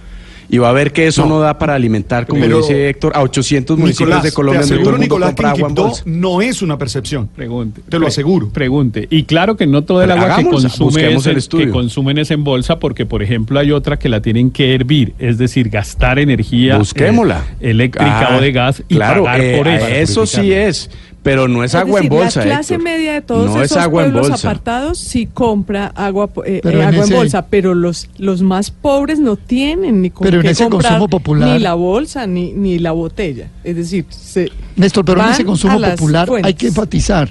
Y 0.49 0.59
va 0.59 0.69
a 0.69 0.73
ver 0.73 0.93
que 0.93 1.07
eso 1.07 1.23
no, 1.23 1.37
No. 1.37 1.41
da 1.41 1.59
para 1.59 1.75
alimentar, 1.75 2.27
como 2.27 2.41
Pero- 2.43 2.59
dice 2.59 2.89
Héctor, 2.91 3.13
a 3.15 3.23
800 3.23 3.79
municipios 3.79 4.09
Nicolás, 4.09 4.23
de 4.25 4.33
Colombia 4.33 4.61
te 4.61 4.75
aseguro, 4.75 4.99
Nicolás, 4.99 5.35
que 5.35 5.45
Quibdó 5.55 5.93
no 6.05 6.43
es 6.43 6.63
una 6.63 6.77
percepción. 6.79 7.29
Pregunte. 7.35 7.81
Te 7.89 7.99
lo 7.99 8.07
aseguro. 8.07 8.49
Pregunte. 8.51 9.07
Y 9.11 9.25
claro 9.25 9.57
que 9.57 9.67
no 9.67 9.83
todo 9.85 10.03
el 10.03 10.09
Pero 10.11 10.21
agua 10.21 10.37
que 10.37 10.45
consume, 10.45 11.15
es 11.15 11.27
el 11.27 11.49
que 11.49 11.71
consumen 11.71 12.19
es 12.19 12.31
en 12.31 12.45
bolsa, 12.45 12.79
porque 12.79 13.07
por 13.07 13.23
ejemplo 13.23 13.59
hay 13.59 13.73
otra 13.73 13.99
que 13.99 14.09
la 14.09 14.21
tienen 14.21 14.51
que 14.51 14.75
hervir, 14.75 15.15
es 15.19 15.39
decir, 15.39 15.69
gastar 15.71 16.19
energía 16.19 16.79
Busquémosla. 16.79 17.45
eh, 17.61 17.71
eléctrica 17.71 18.29
Ah, 18.33 18.37
o 18.37 18.41
de 18.41 18.53
gas 18.53 18.83
y 18.89 18.95
claro, 18.97 19.25
pagar 19.25 19.41
eh, 19.41 19.57
por 19.57 19.69
eso. 19.69 20.23
eso 20.23 20.27
sí 20.27 20.53
es, 20.53 20.91
pero 21.25 21.49
no 21.49 21.65
es, 21.65 21.73
Es 21.73 21.75
agua 21.75 22.01
decir, 22.01 22.13
en 22.13 22.19
bolsa. 22.21 22.41
La 22.41 22.45
clase 22.47 22.75
Héctor. 22.75 22.85
media 22.85 23.13
de 23.15 23.23
todos 23.23 23.47
no 23.51 23.57
es 23.61 23.65
esos 23.73 23.79
agua 23.83 24.05
en 24.05 24.13
pueblos 24.13 24.29
bolsa. 24.31 24.49
apartados 24.49 24.99
sí 24.99 25.27
compra 25.27 25.87
agua, 25.97 26.29
po- 26.29 26.45
eh, 26.45 26.61
Pero 26.63 26.79
eh, 26.79 26.83
en 26.83 26.89
agua 26.89 27.05
ese- 27.05 27.13
en 27.15 27.19
bolsa, 27.19 27.47
pero 27.49 27.75
los, 27.75 28.09
los 28.19 28.43
más 28.43 28.71
pobres 28.71 29.19
no 29.19 29.35
tienen 29.37 30.03
ni 30.03 30.11
con 30.11 30.25
Pero 30.25 30.41
en 30.41 30.47
ese 30.47 30.69
comprar 30.69 30.93
consumo 30.93 31.09
popular- 31.09 31.49
ni 31.49 31.59
la 31.59 31.75
bolsa 31.75 32.27
ni, 32.29 32.53
ni 32.53 32.79
la 32.79 32.93
botella. 32.93 33.49
Es 33.65 33.75
decir, 33.75 34.07
se, 34.11 34.53
Néstor, 34.77 35.05
pero 35.05 35.25
en 35.25 35.31
ese 35.31 35.45
consumo 35.45 35.81
popular 35.81 36.29
hay 36.45 36.55
que 36.55 36.69
enfatizar. 36.69 37.31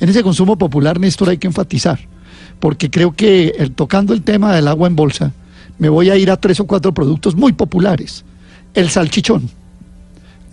En 0.00 0.08
ese 0.08 0.22
consumo 0.22 0.58
popular, 0.58 0.98
Néstor, 1.00 1.30
hay 1.30 1.38
que 1.38 1.46
enfatizar. 1.46 2.00
Porque 2.58 2.90
creo 2.90 3.12
que 3.14 3.54
el, 3.58 3.70
tocando 3.72 4.12
el 4.12 4.22
tema 4.22 4.52
del 4.54 4.66
agua 4.68 4.88
en 4.88 4.96
bolsa, 4.96 5.32
me 5.78 5.88
voy 5.88 6.10
a 6.10 6.16
ir 6.16 6.30
a 6.30 6.36
tres 6.36 6.58
o 6.60 6.66
cuatro 6.66 6.92
productos 6.92 7.36
muy 7.36 7.52
populares. 7.52 8.24
El 8.74 8.90
salchichón. 8.90 9.48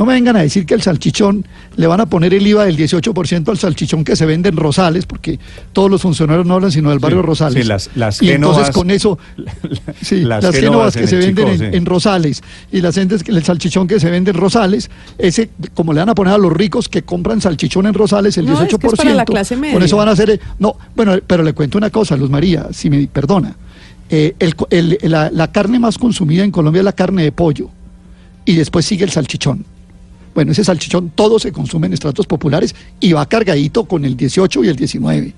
No 0.01 0.07
me 0.07 0.13
vengan 0.15 0.35
a 0.35 0.41
decir 0.41 0.65
que 0.65 0.73
el 0.73 0.81
salchichón 0.81 1.45
le 1.75 1.85
van 1.85 2.01
a 2.01 2.07
poner 2.07 2.33
el 2.33 2.47
IVA 2.47 2.65
del 2.65 2.75
18% 2.75 3.49
al 3.49 3.59
salchichón 3.59 4.03
que 4.03 4.15
se 4.15 4.25
vende 4.25 4.49
en 4.49 4.57
Rosales, 4.57 5.05
porque 5.05 5.37
todos 5.73 5.91
los 5.91 6.01
funcionarios 6.01 6.43
no 6.47 6.55
hablan 6.55 6.71
sino 6.71 6.89
del 6.89 6.97
barrio 6.97 7.19
Sí, 7.21 7.25
Rosales. 7.27 7.61
sí, 7.61 7.69
las- 7.69 7.89
las 7.93 8.19
y 8.23 8.31
entonces 8.31 8.71
con 8.71 8.89
eso, 8.89 9.19
sí, 10.01 10.21
las 10.21 10.43
las, 10.43 10.55
Génovas 10.55 10.55
génovas 10.55 10.95
en 10.95 11.01
que 11.03 11.07
se 11.07 11.15
venden 11.17 11.73
en, 11.75 11.85
Rosales 11.85 12.41
y 12.71 12.81
las 12.81 12.97
entes- 12.97 13.29
el 13.29 13.43
salchichón 13.43 13.87
que 13.87 13.99
se 13.99 14.09
vende 14.09 14.31
en 14.31 14.37
Rosales, 14.37 14.89
ese, 15.19 15.51
como 15.75 15.93
le 15.93 15.99
van 15.99 16.09
a 16.09 16.15
poner 16.15 16.33
a 16.33 16.39
los 16.39 16.51
ricos 16.51 16.89
que 16.89 17.03
compran 17.03 17.39
salchichón 17.39 17.85
en 17.85 17.93
Rosales 17.93 18.35
el 18.39 18.47
No, 18.47 18.53
18%, 18.59 18.63
es 18.73 18.79
que 18.79 18.87
es 18.87 18.93
para 18.95 19.13
la 19.13 19.25
clase 19.25 19.55
media. 19.55 19.75
con 19.75 19.83
eso 19.83 19.97
van 19.97 20.09
a 20.09 20.13
hacer, 20.13 20.39
no, 20.57 20.77
bueno, 20.95 21.13
pero 21.27 21.43
le 21.43 21.53
cuento 21.53 21.77
una 21.77 21.91
cosa, 21.91 22.17
Luz 22.17 22.31
María, 22.31 22.69
si 22.71 22.89
me 22.89 23.05
perdona, 23.05 23.55
Eh, 24.09 24.33
el 24.39 24.55
co- 24.55 24.67
el- 24.71 24.97
la, 25.03 25.29
la 25.31 25.51
carne 25.51 25.77
más 25.79 25.99
consumida 25.99 26.43
en 26.43 26.49
Colombia 26.49 26.79
es 26.79 26.85
la 26.85 26.91
carne 26.91 27.21
de 27.23 27.31
pollo 27.31 27.69
y 28.45 28.55
después 28.55 28.83
sigue 28.83 29.05
el 29.05 29.11
salchichón. 29.11 29.63
Bueno, 30.33 30.51
ese 30.51 30.63
salchichón 30.63 31.11
todo 31.13 31.39
se 31.39 31.51
consume 31.51 31.87
en 31.87 31.93
estratos 31.93 32.25
populares 32.25 32.75
y 32.99 33.13
va 33.13 33.25
cargadito 33.27 33.85
con 33.85 34.05
el 34.05 34.15
18 34.15 34.63
y 34.63 34.67
el 34.67 34.75
19. 34.75 35.33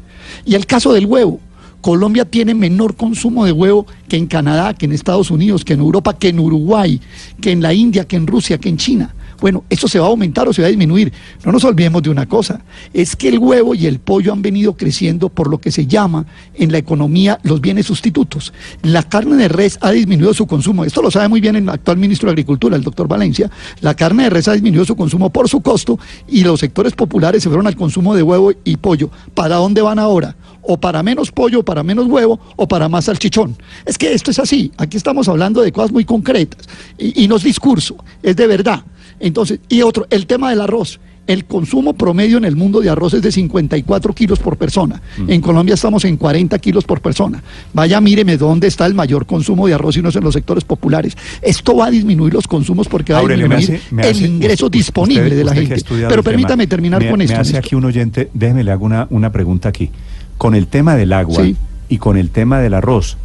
Y 0.45 0.55
el 0.55 0.65
caso 0.65 0.93
del 0.93 1.05
huevo. 1.05 1.39
Colombia 1.81 2.23
tiene 2.23 2.53
menor 2.53 2.95
consumo 2.95 3.43
de 3.43 3.51
huevo 3.51 3.85
que 4.07 4.15
en 4.15 4.27
Canadá, 4.27 4.73
que 4.73 4.85
en 4.85 4.93
Estados 4.93 5.29
Unidos, 5.29 5.65
que 5.65 5.73
en 5.73 5.81
Europa, 5.81 6.17
que 6.17 6.29
en 6.29 6.39
Uruguay, 6.39 7.01
que 7.41 7.51
en 7.51 7.61
la 7.61 7.73
India, 7.73 8.07
que 8.07 8.15
en 8.15 8.25
Rusia, 8.25 8.57
que 8.57 8.69
en 8.69 8.77
China. 8.77 9.13
Bueno, 9.43 9.65
¿eso 9.69 9.89
se 9.89 9.99
va 9.99 10.05
a 10.05 10.07
aumentar 10.07 10.47
o 10.47 10.53
se 10.53 10.61
va 10.61 10.69
a 10.69 10.71
disminuir? 10.71 11.11
No 11.43 11.51
nos 11.51 11.65
olvidemos 11.65 12.01
de 12.01 12.09
una 12.09 12.29
cosa, 12.29 12.61
es 12.93 13.13
que 13.17 13.27
el 13.27 13.39
huevo 13.39 13.75
y 13.75 13.87
el 13.87 13.99
pollo 13.99 14.31
han 14.31 14.41
venido 14.41 14.77
creciendo 14.77 15.27
por 15.27 15.49
lo 15.49 15.57
que 15.57 15.69
se 15.69 15.85
llama 15.85 16.25
en 16.53 16.71
la 16.71 16.77
economía 16.77 17.37
los 17.43 17.59
bienes 17.59 17.87
sustitutos. 17.87 18.53
La 18.83 19.03
carne 19.03 19.35
de 19.35 19.49
res 19.49 19.79
ha 19.81 19.91
disminuido 19.91 20.33
su 20.33 20.47
consumo, 20.47 20.85
esto 20.85 21.01
lo 21.01 21.11
sabe 21.11 21.27
muy 21.27 21.41
bien 21.41 21.57
el 21.57 21.67
actual 21.67 21.97
ministro 21.97 22.27
de 22.27 22.31
Agricultura, 22.31 22.77
el 22.77 22.83
doctor 22.83 23.09
Valencia, 23.09 23.51
la 23.81 23.93
carne 23.95 24.23
de 24.23 24.29
res 24.29 24.47
ha 24.47 24.53
disminuido 24.53 24.85
su 24.85 24.95
consumo 24.95 25.29
por 25.29 25.49
su 25.49 25.59
costo 25.59 25.99
y 26.25 26.45
los 26.45 26.61
sectores 26.61 26.93
populares 26.93 27.43
se 27.43 27.49
fueron 27.49 27.67
al 27.67 27.75
consumo 27.75 28.15
de 28.15 28.23
huevo 28.23 28.53
y 28.63 28.77
pollo. 28.77 29.09
¿Para 29.33 29.57
dónde 29.57 29.81
van 29.81 29.99
ahora? 29.99 30.37
o 30.65 30.77
para 30.77 31.03
menos 31.03 31.29
pollo, 31.29 31.61
para 31.65 31.83
menos 31.83 32.07
huevo, 32.07 32.39
o 32.55 32.65
para 32.65 32.87
más 32.87 33.03
salchichón. 33.03 33.57
Es 33.85 33.97
que 33.97 34.13
esto 34.13 34.31
es 34.31 34.39
así, 34.39 34.71
aquí 34.77 34.95
estamos 34.95 35.27
hablando 35.27 35.61
de 35.61 35.73
cosas 35.73 35.91
muy 35.91 36.05
concretas 36.05 36.65
y, 36.97 37.25
y 37.25 37.27
no 37.27 37.35
es 37.35 37.43
discurso, 37.43 37.97
es 38.21 38.37
de 38.37 38.47
verdad. 38.47 38.81
Entonces, 39.19 39.59
y 39.69 39.81
otro, 39.81 40.05
el 40.09 40.25
tema 40.27 40.49
del 40.49 40.61
arroz. 40.61 40.99
El 41.25 41.45
consumo 41.45 41.93
promedio 41.93 42.37
en 42.37 42.43
el 42.43 42.57
mundo 42.57 42.81
de 42.81 42.89
arroz 42.89 43.13
es 43.13 43.21
de 43.21 43.31
54 43.31 44.13
kilos 44.13 44.39
por 44.39 44.57
persona. 44.57 45.01
En 45.25 45.39
Colombia 45.39 45.75
estamos 45.75 46.03
en 46.03 46.17
40 46.17 46.59
kilos 46.59 46.83
por 46.83 46.99
persona. 46.99 47.41
Vaya, 47.71 48.01
míreme 48.01 48.35
dónde 48.35 48.67
está 48.67 48.85
el 48.87 48.93
mayor 48.93 49.25
consumo 49.25 49.65
de 49.67 49.73
arroz 49.73 49.95
y 49.95 50.01
no 50.01 50.09
es 50.09 50.15
en 50.17 50.23
los 50.25 50.33
sectores 50.33 50.65
populares. 50.65 51.15
Esto 51.41 51.77
va 51.77 51.85
a 51.85 51.91
disminuir 51.91 52.33
los 52.33 52.45
consumos 52.45 52.89
porque 52.89 53.13
va 53.13 53.19
a 53.19 53.23
me 53.23 53.35
disminuir 53.37 53.57
hace- 53.57 53.81
me 53.91 54.09
el 54.09 54.21
ingreso 54.25 54.65
usted- 54.65 54.77
disponible 54.77 55.23
usted- 55.23 55.37
de 55.37 55.43
la 55.45 55.53
gente. 55.53 55.75
Pero 55.87 56.09
tema, 56.09 56.23
permítame 56.23 56.67
terminar 56.67 57.01
me- 57.01 57.09
con 57.09 57.21
esto. 57.21 57.35
Me 57.35 57.39
hace 57.39 57.57
aquí 57.57 57.73
un 57.75 57.85
oyente, 57.85 58.29
déjeme 58.33 58.65
le 58.65 58.71
hago 58.71 58.83
una, 58.85 59.07
una 59.09 59.31
pregunta 59.31 59.69
aquí. 59.69 59.91
Con 60.37 60.55
el 60.55 60.67
tema 60.67 60.97
del 60.97 61.13
agua 61.13 61.41
Sí. 61.41 61.55
y 61.87 61.99
con 61.99 62.17
el 62.17 62.31
tema 62.31 62.59
del 62.59 62.73
arroz, 62.73 63.15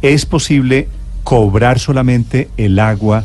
¿es 0.00 0.24
posible 0.24 0.88
cobrar 1.24 1.78
solamente 1.78 2.48
el 2.56 2.78
agua, 2.78 3.24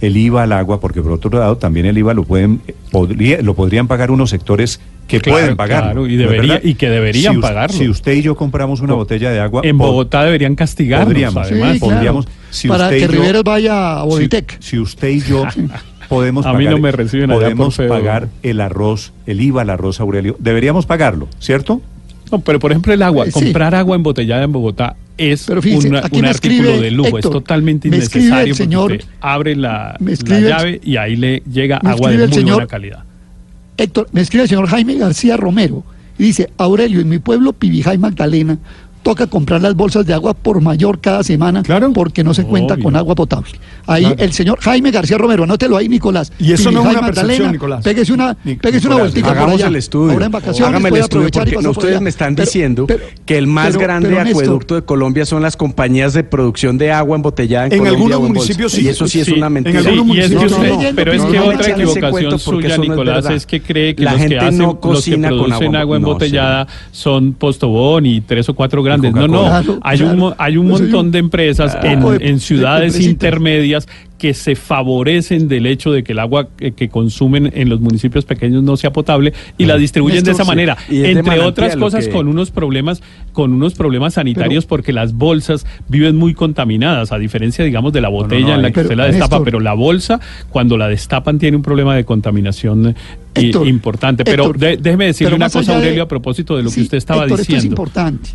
el 0.00 0.16
IVA 0.16 0.42
al 0.44 0.52
agua? 0.52 0.80
Porque 0.80 1.02
por 1.02 1.12
otro 1.12 1.30
lado 1.38 1.56
también 1.56 1.86
el 1.86 1.96
IVA 1.98 2.14
lo 2.14 2.24
pueden, 2.24 2.60
podría, 2.90 3.42
lo 3.42 3.54
podrían 3.54 3.86
pagar 3.88 4.10
unos 4.10 4.30
sectores 4.30 4.80
que 5.08 5.20
Claro, 5.20 5.38
pueden 5.40 5.56
pagarlo. 5.56 5.90
claro, 5.90 6.06
y 6.06 6.16
¿no 6.16 6.22
es 6.24 6.30
debería- 6.30 6.60
y 6.62 6.74
que 6.74 6.88
deberían 6.88 7.34
Si 7.34 7.40
pagarlo. 7.40 7.76
Si 7.76 7.88
usted 7.88 8.12
y 8.12 8.22
yo 8.22 8.36
compramos 8.36 8.80
una 8.80 8.94
botella 8.94 9.30
de 9.30 9.40
agua, 9.40 9.62
En 9.64 9.76
Bogotá 9.76 10.24
deberían 10.24 10.54
castigarnos, 10.54 11.08
podríamos, 11.08 11.36
además. 11.46 11.72
Sí, 11.74 11.78
claro. 11.80 11.94
podríamos, 11.94 12.28
si 12.50 12.68
Para 12.68 12.84
usted 12.84 12.98
que 13.00 13.06
Riveros 13.08 13.42
vaya 13.44 14.00
a 14.00 14.02
si, 14.04 14.08
Boditec. 14.08 14.56
si 14.60 14.78
usted 14.78 15.08
y 15.08 15.20
yo 15.20 15.44
podemos 16.08 16.46
A 16.46 16.52
mí 16.52 16.58
pagar, 16.64 16.72
no 16.74 16.78
me 16.82 16.92
reciben 16.92 17.30
allá 17.30 17.40
por 17.40 17.56
podemos 17.56 17.76
pagar 17.76 18.28
el 18.44 18.60
arroz, 18.60 19.12
el 19.26 19.40
IVA 19.40 19.62
al 19.62 19.70
arroz, 19.70 19.98
Aurelio, 20.00 20.36
deberíamos 20.38 20.86
pagarlo, 20.86 21.26
¿cierto? 21.40 21.80
No, 22.30 22.38
pero 22.40 22.60
por 22.60 22.70
ejemplo 22.70 22.92
el 22.92 23.02
agua, 23.02 23.24
Eh, 23.26 23.32
sí. 23.32 23.40
comprar 23.44 23.74
agua 23.74 23.96
embotellada 23.96 24.44
en 24.44 24.52
Bogotá 24.52 24.94
es 25.20 25.44
Pero 25.46 25.60
fíjese, 25.62 25.88
una- 25.88 25.98
aquí 26.00 26.16
un 26.16 26.22
me 26.22 26.28
artículo 26.28 26.62
escribe 26.62 26.82
de 26.82 26.90
lujo, 26.90 27.18
es 27.18 27.22
totalmente 27.22 27.88
innecesario 27.88 28.52
el 28.52 28.56
señor- 28.56 28.92
usted 28.92 29.04
abre 29.20 29.54
la, 29.56 29.96
me 30.00 30.06
la 30.10 30.12
escribe 30.14 30.48
llave 30.48 30.80
y 30.82 30.96
ahí 30.96 31.16
le 31.16 31.42
llega 31.52 31.76
agua 31.78 32.10
de 32.10 32.18
muy 32.26 32.32
señor- 32.34 32.54
buena 32.54 32.66
calidad. 32.66 33.04
Héctor, 33.76 34.08
me 34.12 34.20
escribe 34.20 34.42
el 34.44 34.48
señor 34.48 34.66
Jaime 34.68 34.94
García 34.96 35.36
Romero 35.36 35.84
y 36.18 36.24
dice, 36.24 36.50
Aurelio, 36.58 37.00
en 37.00 37.08
mi 37.08 37.18
pueblo 37.18 37.52
Pibijay 37.52 37.96
Magdalena 37.98 38.58
toca 39.10 39.26
comprar 39.26 39.60
las 39.60 39.74
bolsas 39.74 40.06
de 40.06 40.14
agua 40.14 40.34
por 40.34 40.60
mayor 40.60 41.00
cada 41.00 41.24
semana 41.24 41.62
Claro. 41.64 41.92
porque 41.92 42.22
no 42.22 42.32
se 42.32 42.44
cuenta 42.44 42.74
Obvio. 42.74 42.84
con 42.84 42.94
agua 42.96 43.16
potable. 43.16 43.50
Ahí 43.86 44.02
Claro. 44.04 44.16
el 44.20 44.32
señor 44.32 44.58
Jaime 44.60 44.92
García 44.92 45.18
Romero, 45.18 45.42
anótelo 45.42 45.76
ahí, 45.76 45.88
Nicolás. 45.88 46.32
Y 46.38 46.52
eso 46.52 46.70
no 46.70 46.82
es 46.88 46.96
una 46.96 47.06
percepción, 47.06 47.50
Nicolás. 47.50 47.82
Pégese 47.82 48.12
una, 48.12 48.34
pégese 48.34 48.60
una 48.68 48.74
Nicolás, 48.76 48.98
vueltica 49.00 49.28
por 49.28 49.36
Hagamos 49.38 49.54
allá. 49.56 49.66
el 49.66 49.76
estudio. 49.76 50.12
Ahora 50.12 50.26
en 50.26 50.32
vacaciones 50.32 50.68
Hágame 50.68 50.88
el 50.90 50.96
estudio 50.96 51.26
y 51.26 51.30
porque 51.32 51.50
no, 51.56 51.60
por 51.62 51.70
ustedes 51.70 51.94
allá. 51.96 52.00
me 52.02 52.10
están 52.10 52.34
Pero- 52.36 52.44
diciendo 52.46 52.86
pero- 52.86 53.04
que 53.26 53.36
el 53.38 53.46
más 53.48 53.66
pero- 53.68 53.80
grande 53.80 54.20
acueducto 54.20 54.74
de 54.76 54.82
Colombia 54.82 55.26
son 55.26 55.42
las 55.42 55.56
compañías 55.56 56.12
de 56.14 56.22
producción 56.22 56.78
de 56.78 56.92
agua 56.92 57.16
embotellada 57.16 57.66
en, 57.66 57.72
En 57.72 57.78
Colombia 57.80 57.96
algunos 57.96 58.14
o 58.14 58.26
en 58.26 58.32
bolsa. 58.34 58.38
municipios 58.42 58.74
Y 58.74 58.80
sí. 58.82 58.88
eso 58.88 59.08
sí 59.08 59.20
es 59.20 59.28
una 59.28 59.46
en 59.48 59.52
mentira. 59.54 59.80
Algunos 59.80 60.16
y 60.16 60.20
pero 60.94 61.12
es 61.12 61.22
que 61.24 61.38
otra 61.40 61.68
equivocación 61.68 62.38
suya, 62.38 62.78
Nicolás, 62.78 63.24
es 63.30 63.44
que 63.46 63.60
cree 63.60 63.96
que 63.96 64.04
La 64.04 64.12
los 64.12 64.20
que 64.20 64.28
gente 64.28 64.38
hacen, 64.44 64.58
no 64.58 64.64
los 64.66 64.74
que 64.74 64.80
cocina 64.80 65.28
con 65.30 65.38
producen 65.38 65.74
agua- 65.76 65.96
embotellada 65.96 66.66
son 66.92 67.32
Postobón 67.32 68.06
y 68.06 68.20
tres 68.20 68.48
o 68.48 68.54
cuatro 68.54 68.82
grandes. 68.84 68.99
No, 69.02 69.28
no. 69.28 69.42
Claro, 69.44 69.78
hay 69.82 70.02
un 70.02 70.16
claro. 70.16 70.34
hay 70.38 70.56
un 70.56 70.68
montón 70.68 71.10
de 71.10 71.18
empresas 71.18 71.76
en, 71.82 72.00
de- 72.00 72.16
en 72.28 72.34
de 72.34 72.38
ciudades 72.40 73.00
intermedias 73.00 73.88
que 74.18 74.34
se 74.34 74.54
favorecen 74.54 75.48
del 75.48 75.64
hecho 75.64 75.92
de 75.92 76.02
que 76.04 76.12
el 76.12 76.18
agua 76.18 76.48
que, 76.54 76.88
consumen 76.90 77.50
en 77.54 77.70
los 77.70 77.80
municipios 77.80 78.26
pequeños 78.26 78.62
no 78.62 78.76
sea 78.76 78.92
potable 78.92 79.32
y 79.56 79.64
la 79.64 79.78
distribuyen 79.78 80.22
de 80.22 80.32
esa 80.32 80.44
manera, 80.44 80.76
entre 80.90 81.40
otras 81.40 81.74
cosas 81.76 82.06
que- 82.06 82.12
con 82.12 82.28
unos 82.28 82.50
problemas 82.50 83.02
con 83.32 83.54
unos 83.54 83.72
problemas 83.74 84.14
sanitarios 84.14 84.66
porque 84.66 84.92
las 84.92 85.14
bolsas 85.14 85.64
viven 85.88 86.16
muy 86.16 86.34
contaminadas 86.34 87.12
a 87.12 87.18
diferencia 87.18 87.64
digamos 87.64 87.94
de 87.94 88.02
la 88.02 88.08
botella 88.10 88.48
no, 88.48 88.54
en 88.56 88.62
la 88.62 88.70
que 88.72 88.80
usted 88.80 88.96
la 88.96 89.06
destapa, 89.06 89.36
Néstor. 89.36 89.44
pero 89.44 89.60
la 89.60 89.72
bolsa 89.72 90.20
cuando 90.50 90.76
la 90.76 90.88
destapan 90.88 91.38
tiene 91.38 91.56
un 91.56 91.62
problema 91.62 91.96
de 91.96 92.04
contaminación 92.04 92.88
eh, 92.88 92.94
Héctor, 93.32 93.66
importante. 93.68 94.24
Pero 94.24 94.42
Héctor, 94.44 94.58
de- 94.58 94.76
déjeme 94.76 95.06
decirle 95.06 95.34
una 95.36 95.48
cosa, 95.48 95.72
de- 95.72 95.78
Aurelio, 95.78 96.02
a 96.02 96.08
propósito 96.08 96.56
de 96.56 96.64
lo 96.64 96.70
que 96.70 96.80
usted 96.82 96.98
estaba 96.98 97.22
Héctor, 97.22 97.40
Esto 97.40 97.52
es 97.52 97.56
diciendo. 97.56 97.72
importante. 97.74 98.30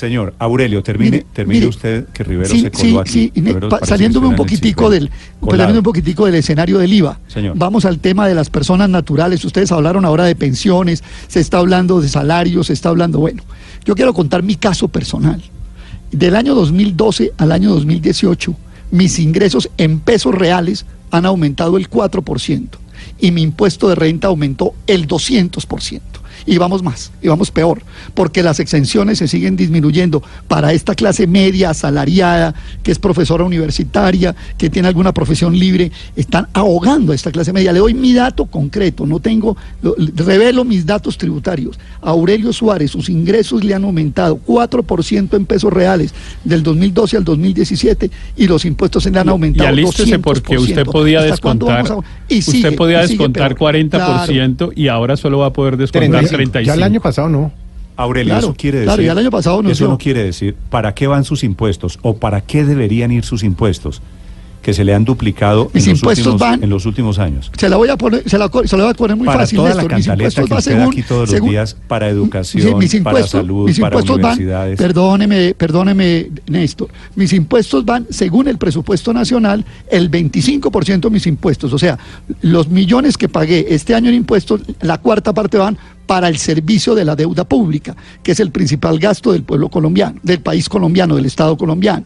Señor, 0.00 0.32
Aurelio, 0.38 0.82
termine, 0.82 1.10
Mire, 1.10 1.26
termine 1.34 1.58
mire, 1.60 1.68
usted 1.68 2.06
que 2.06 2.24
Rivero 2.24 2.48
sí, 2.48 2.62
se 2.62 2.70
coló 2.70 3.04
sí, 3.06 3.30
aquí. 3.30 3.32
sí, 3.34 3.54
saliéndome 3.82 4.28
un 4.28 4.34
poquitico 4.34 4.88
del, 4.88 5.10
un 5.42 5.82
poquitico 5.82 6.24
del 6.24 6.36
escenario 6.36 6.78
del 6.78 6.90
IVA. 6.90 7.20
Señor. 7.28 7.52
Vamos 7.58 7.84
al 7.84 7.98
tema 7.98 8.26
de 8.26 8.34
las 8.34 8.48
personas 8.48 8.88
naturales. 8.88 9.44
Ustedes 9.44 9.70
hablaron 9.72 10.06
ahora 10.06 10.24
de 10.24 10.34
pensiones, 10.34 11.04
se 11.28 11.40
está 11.40 11.58
hablando 11.58 12.00
de 12.00 12.08
salarios, 12.08 12.68
se 12.68 12.72
está 12.72 12.88
hablando, 12.88 13.18
bueno, 13.18 13.42
yo 13.84 13.94
quiero 13.94 14.14
contar 14.14 14.42
mi 14.42 14.56
caso 14.56 14.88
personal. 14.88 15.42
Del 16.10 16.34
año 16.34 16.54
2012 16.54 17.34
al 17.36 17.52
año 17.52 17.68
2018, 17.68 18.56
mis 18.92 19.18
ingresos 19.18 19.68
en 19.76 20.00
pesos 20.00 20.34
reales 20.34 20.86
han 21.10 21.26
aumentado 21.26 21.76
el 21.76 21.90
4% 21.90 22.68
y 23.18 23.32
mi 23.32 23.42
impuesto 23.42 23.86
de 23.90 23.96
renta 23.96 24.28
aumentó 24.28 24.72
el 24.86 25.06
200%. 25.06 26.00
Y 26.50 26.58
vamos 26.58 26.82
más, 26.82 27.12
y 27.22 27.28
vamos 27.28 27.52
peor, 27.52 27.80
porque 28.12 28.42
las 28.42 28.58
exenciones 28.58 29.18
se 29.18 29.28
siguen 29.28 29.54
disminuyendo 29.54 30.20
para 30.48 30.72
esta 30.72 30.96
clase 30.96 31.28
media, 31.28 31.70
asalariada, 31.70 32.56
que 32.82 32.90
es 32.90 32.98
profesora 32.98 33.44
universitaria, 33.44 34.34
que 34.58 34.68
tiene 34.68 34.88
alguna 34.88 35.14
profesión 35.14 35.56
libre, 35.56 35.92
están 36.16 36.48
ahogando 36.52 37.12
a 37.12 37.14
esta 37.14 37.30
clase 37.30 37.52
media. 37.52 37.72
Le 37.72 37.78
doy 37.78 37.94
mi 37.94 38.12
dato 38.14 38.46
concreto, 38.46 39.06
no 39.06 39.20
tengo, 39.20 39.56
lo- 39.80 39.94
revelo 40.16 40.64
mis 40.64 40.84
datos 40.84 41.16
tributarios. 41.16 41.78
A 42.02 42.10
Aurelio 42.10 42.52
Suárez, 42.52 42.90
sus 42.90 43.08
ingresos 43.08 43.62
le 43.62 43.72
han 43.74 43.84
aumentado 43.84 44.40
4% 44.44 45.36
en 45.36 45.46
pesos 45.46 45.72
reales 45.72 46.12
del 46.42 46.64
2012 46.64 47.16
al 47.16 47.22
2017 47.22 48.10
y 48.36 48.46
los 48.48 48.64
impuestos 48.64 49.04
se 49.04 49.12
le 49.12 49.20
han 49.20 49.28
Y 49.28 49.30
aumentado 49.30 49.68
alístese 49.68 50.18
porque 50.18 50.58
usted 50.58 50.84
podía 50.84 51.20
¿Hasta 51.20 51.36
cuándo 51.36 51.66
descontar, 51.66 51.88
vamos 51.96 52.04
a- 52.04 52.34
y 52.34 52.42
sigue, 52.42 52.58
usted 52.58 52.76
podía 52.76 53.04
y 53.04 53.08
descontar 53.08 53.54
peor. 53.54 53.72
40% 53.74 54.72
y 54.74 54.88
ahora 54.88 55.16
solo 55.16 55.38
va 55.38 55.46
a 55.46 55.52
poder 55.52 55.76
descontar 55.76 56.08
35. 56.10 56.39
35. 56.44 56.66
Ya 56.66 56.74
el 56.74 56.82
año 56.82 57.00
pasado 57.00 57.28
no. 57.28 57.52
Aurelio, 57.96 58.32
Claro, 58.32 58.46
eso 58.48 58.54
quiere 58.56 58.78
decir. 58.78 58.86
claro, 58.88 59.02
y 59.02 59.06
el 59.08 59.18
año 59.18 59.30
pasado 59.30 59.62
nos 59.62 59.72
Eso 59.72 59.86
no 59.88 59.98
quiere 59.98 60.24
decir 60.24 60.56
para 60.70 60.94
qué 60.94 61.06
van 61.06 61.24
sus 61.24 61.44
impuestos 61.44 61.98
o 62.02 62.16
para 62.16 62.40
qué 62.40 62.64
deberían 62.64 63.10
ir 63.12 63.24
sus 63.24 63.42
impuestos 63.42 64.00
que 64.62 64.74
se 64.74 64.84
le 64.84 64.94
han 64.94 65.06
duplicado 65.06 65.70
Mis 65.72 65.86
en 65.86 65.92
los, 65.92 66.00
impuestos 66.00 66.26
últimos, 66.26 66.40
van- 66.50 66.62
en 66.62 66.68
los 66.70 66.84
últimos 66.84 67.18
años. 67.18 67.50
Se 67.58 67.66
la 67.68 67.76
voy 67.78 67.88
a 67.88 67.96
poner, 67.96 68.22
se 68.28 68.36
la, 68.36 68.50
se 68.66 68.76
la 68.76 68.84
voy 68.84 68.92
a 68.92 68.94
poner 68.94 69.16
muy 69.16 69.24
para 69.26 69.40
fácil, 69.40 69.56
toda 69.56 69.68
Néstor. 69.70 69.90
la 69.90 69.96
Mis 69.96 70.06
impuestos 70.06 70.44
que 70.44 70.50
van 70.50 70.58
usted 70.58 70.72
según- 70.72 70.92
aquí 70.92 71.02
todos 71.02 71.30
los 71.32 71.40
días 71.48 71.76
para 71.88 72.08
educación, 72.08 72.78
mis 72.78 72.90
para 72.90 72.98
impuestos, 72.98 73.30
salud, 73.30 73.66
mis 73.66 73.80
para 73.80 73.94
impuestos 73.96 74.16
van, 74.20 74.32
universidades. 74.32 74.78
perdóneme, 74.78 75.54
perdóneme, 75.54 76.30
Néstor, 76.48 76.88
mis 77.16 77.32
impuestos 77.32 77.84
van, 77.86 78.06
según 78.10 78.48
el 78.48 78.58
presupuesto 78.58 79.14
nacional, 79.14 79.64
el 79.90 80.10
25% 80.10 81.08
de 81.08 81.10
mis 81.10 81.26
impuestos. 81.26 81.72
O 81.72 81.78
sea, 81.78 81.98
los 82.42 82.68
millones 82.68 83.16
que 83.16 83.30
pagué 83.30 83.66
este 83.70 83.94
año 83.94 84.10
en 84.10 84.16
impuestos, 84.16 84.60
la 84.82 84.98
cuarta 84.98 85.32
parte 85.32 85.56
van 85.56 85.78
para 86.10 86.26
el 86.26 86.38
servicio 86.38 86.96
de 86.96 87.04
la 87.04 87.14
deuda 87.14 87.44
pública, 87.44 87.94
que 88.24 88.32
es 88.32 88.40
el 88.40 88.50
principal 88.50 88.98
gasto 88.98 89.30
del 89.30 89.44
pueblo 89.44 89.68
colombiano, 89.68 90.18
del 90.24 90.40
país 90.40 90.68
colombiano, 90.68 91.14
del 91.14 91.26
Estado 91.26 91.56
colombiano. 91.56 92.04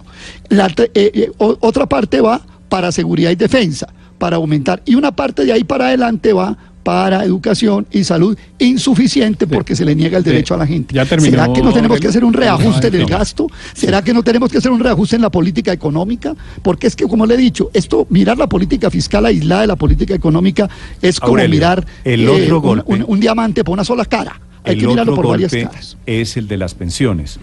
Eh, 0.51 0.87
eh, 0.95 1.33
otra 1.39 1.87
parte 1.87 2.21
va 2.21 2.43
para 2.69 2.93
seguridad 2.93 3.31
y 3.31 3.37
defensa, 3.37 3.89
para 4.19 4.37
aumentar, 4.37 4.83
y 4.85 4.95
una 4.95 5.17
parte 5.17 5.47
de 5.47 5.55
ahí 5.55 5.65
para 5.65 5.87
adelante 5.87 6.35
va 6.35 6.55
para 6.85 7.25
educación 7.25 7.87
y 7.91 8.05
salud 8.05 8.39
insuficiente 8.59 9.47
porque 9.47 9.75
se 9.75 9.85
le 9.85 9.95
niega 9.97 10.19
el 10.19 10.25
Sí. 10.25 10.31
derecho 10.31 10.55
a 10.55 10.59
la 10.59 10.67
gente. 10.67 10.95
Ya 10.95 11.05
terminó, 11.07 11.31
¿Será 11.31 11.53
que 11.53 11.63
no 11.63 11.73
tenemos 11.73 11.99
que 11.99 12.09
hacer 12.09 12.25
un 12.25 12.33
reajuste 12.35 12.87
en 12.89 12.95
el 12.95 13.07
gasto? 13.07 13.47
¿Será 13.73 14.03
que 14.05 14.13
no 14.15 14.23
tenemos 14.23 14.53
que 14.53 14.59
hacer 14.59 14.71
un 14.71 14.81
reajuste 14.81 15.17
en 15.17 15.23
la 15.23 15.31
política 15.31 15.73
económica? 15.73 16.35
Porque 16.63 16.87
es 16.87 16.95
que, 16.95 17.07
como 17.09 17.27
le 17.27 17.35
he 17.35 17.39
dicho, 17.39 17.71
esto, 17.73 18.07
mirar 18.11 18.39
la 18.39 18.49
política 18.49 18.91
fiscal 18.91 19.25
aislada 19.27 19.63
de 19.63 19.67
la 19.67 19.77
política 19.77 20.15
económica 20.15 20.69
es 21.03 21.19
como 21.19 21.33
Aurelio, 21.33 21.51
mirar 21.57 21.87
el 22.05 22.25
eh, 22.25 22.29
otro 22.29 22.61
un, 22.61 22.63
golpe- 22.81 22.85
un- 22.87 23.05
un 23.09 23.19
diamante 23.21 23.65
por 23.65 23.73
una 23.73 23.85
sola 23.85 24.05
cara. 24.05 24.39
Hay 24.63 24.75
el 24.75 24.81
que 24.81 24.87
mirarlo 24.87 25.15
por 25.15 25.27
varias 25.29 25.53
caras. 25.53 25.97
es 26.07 26.37
el 26.37 26.49
de 26.49 26.57
las 26.59 26.75
pensiones. 26.75 27.39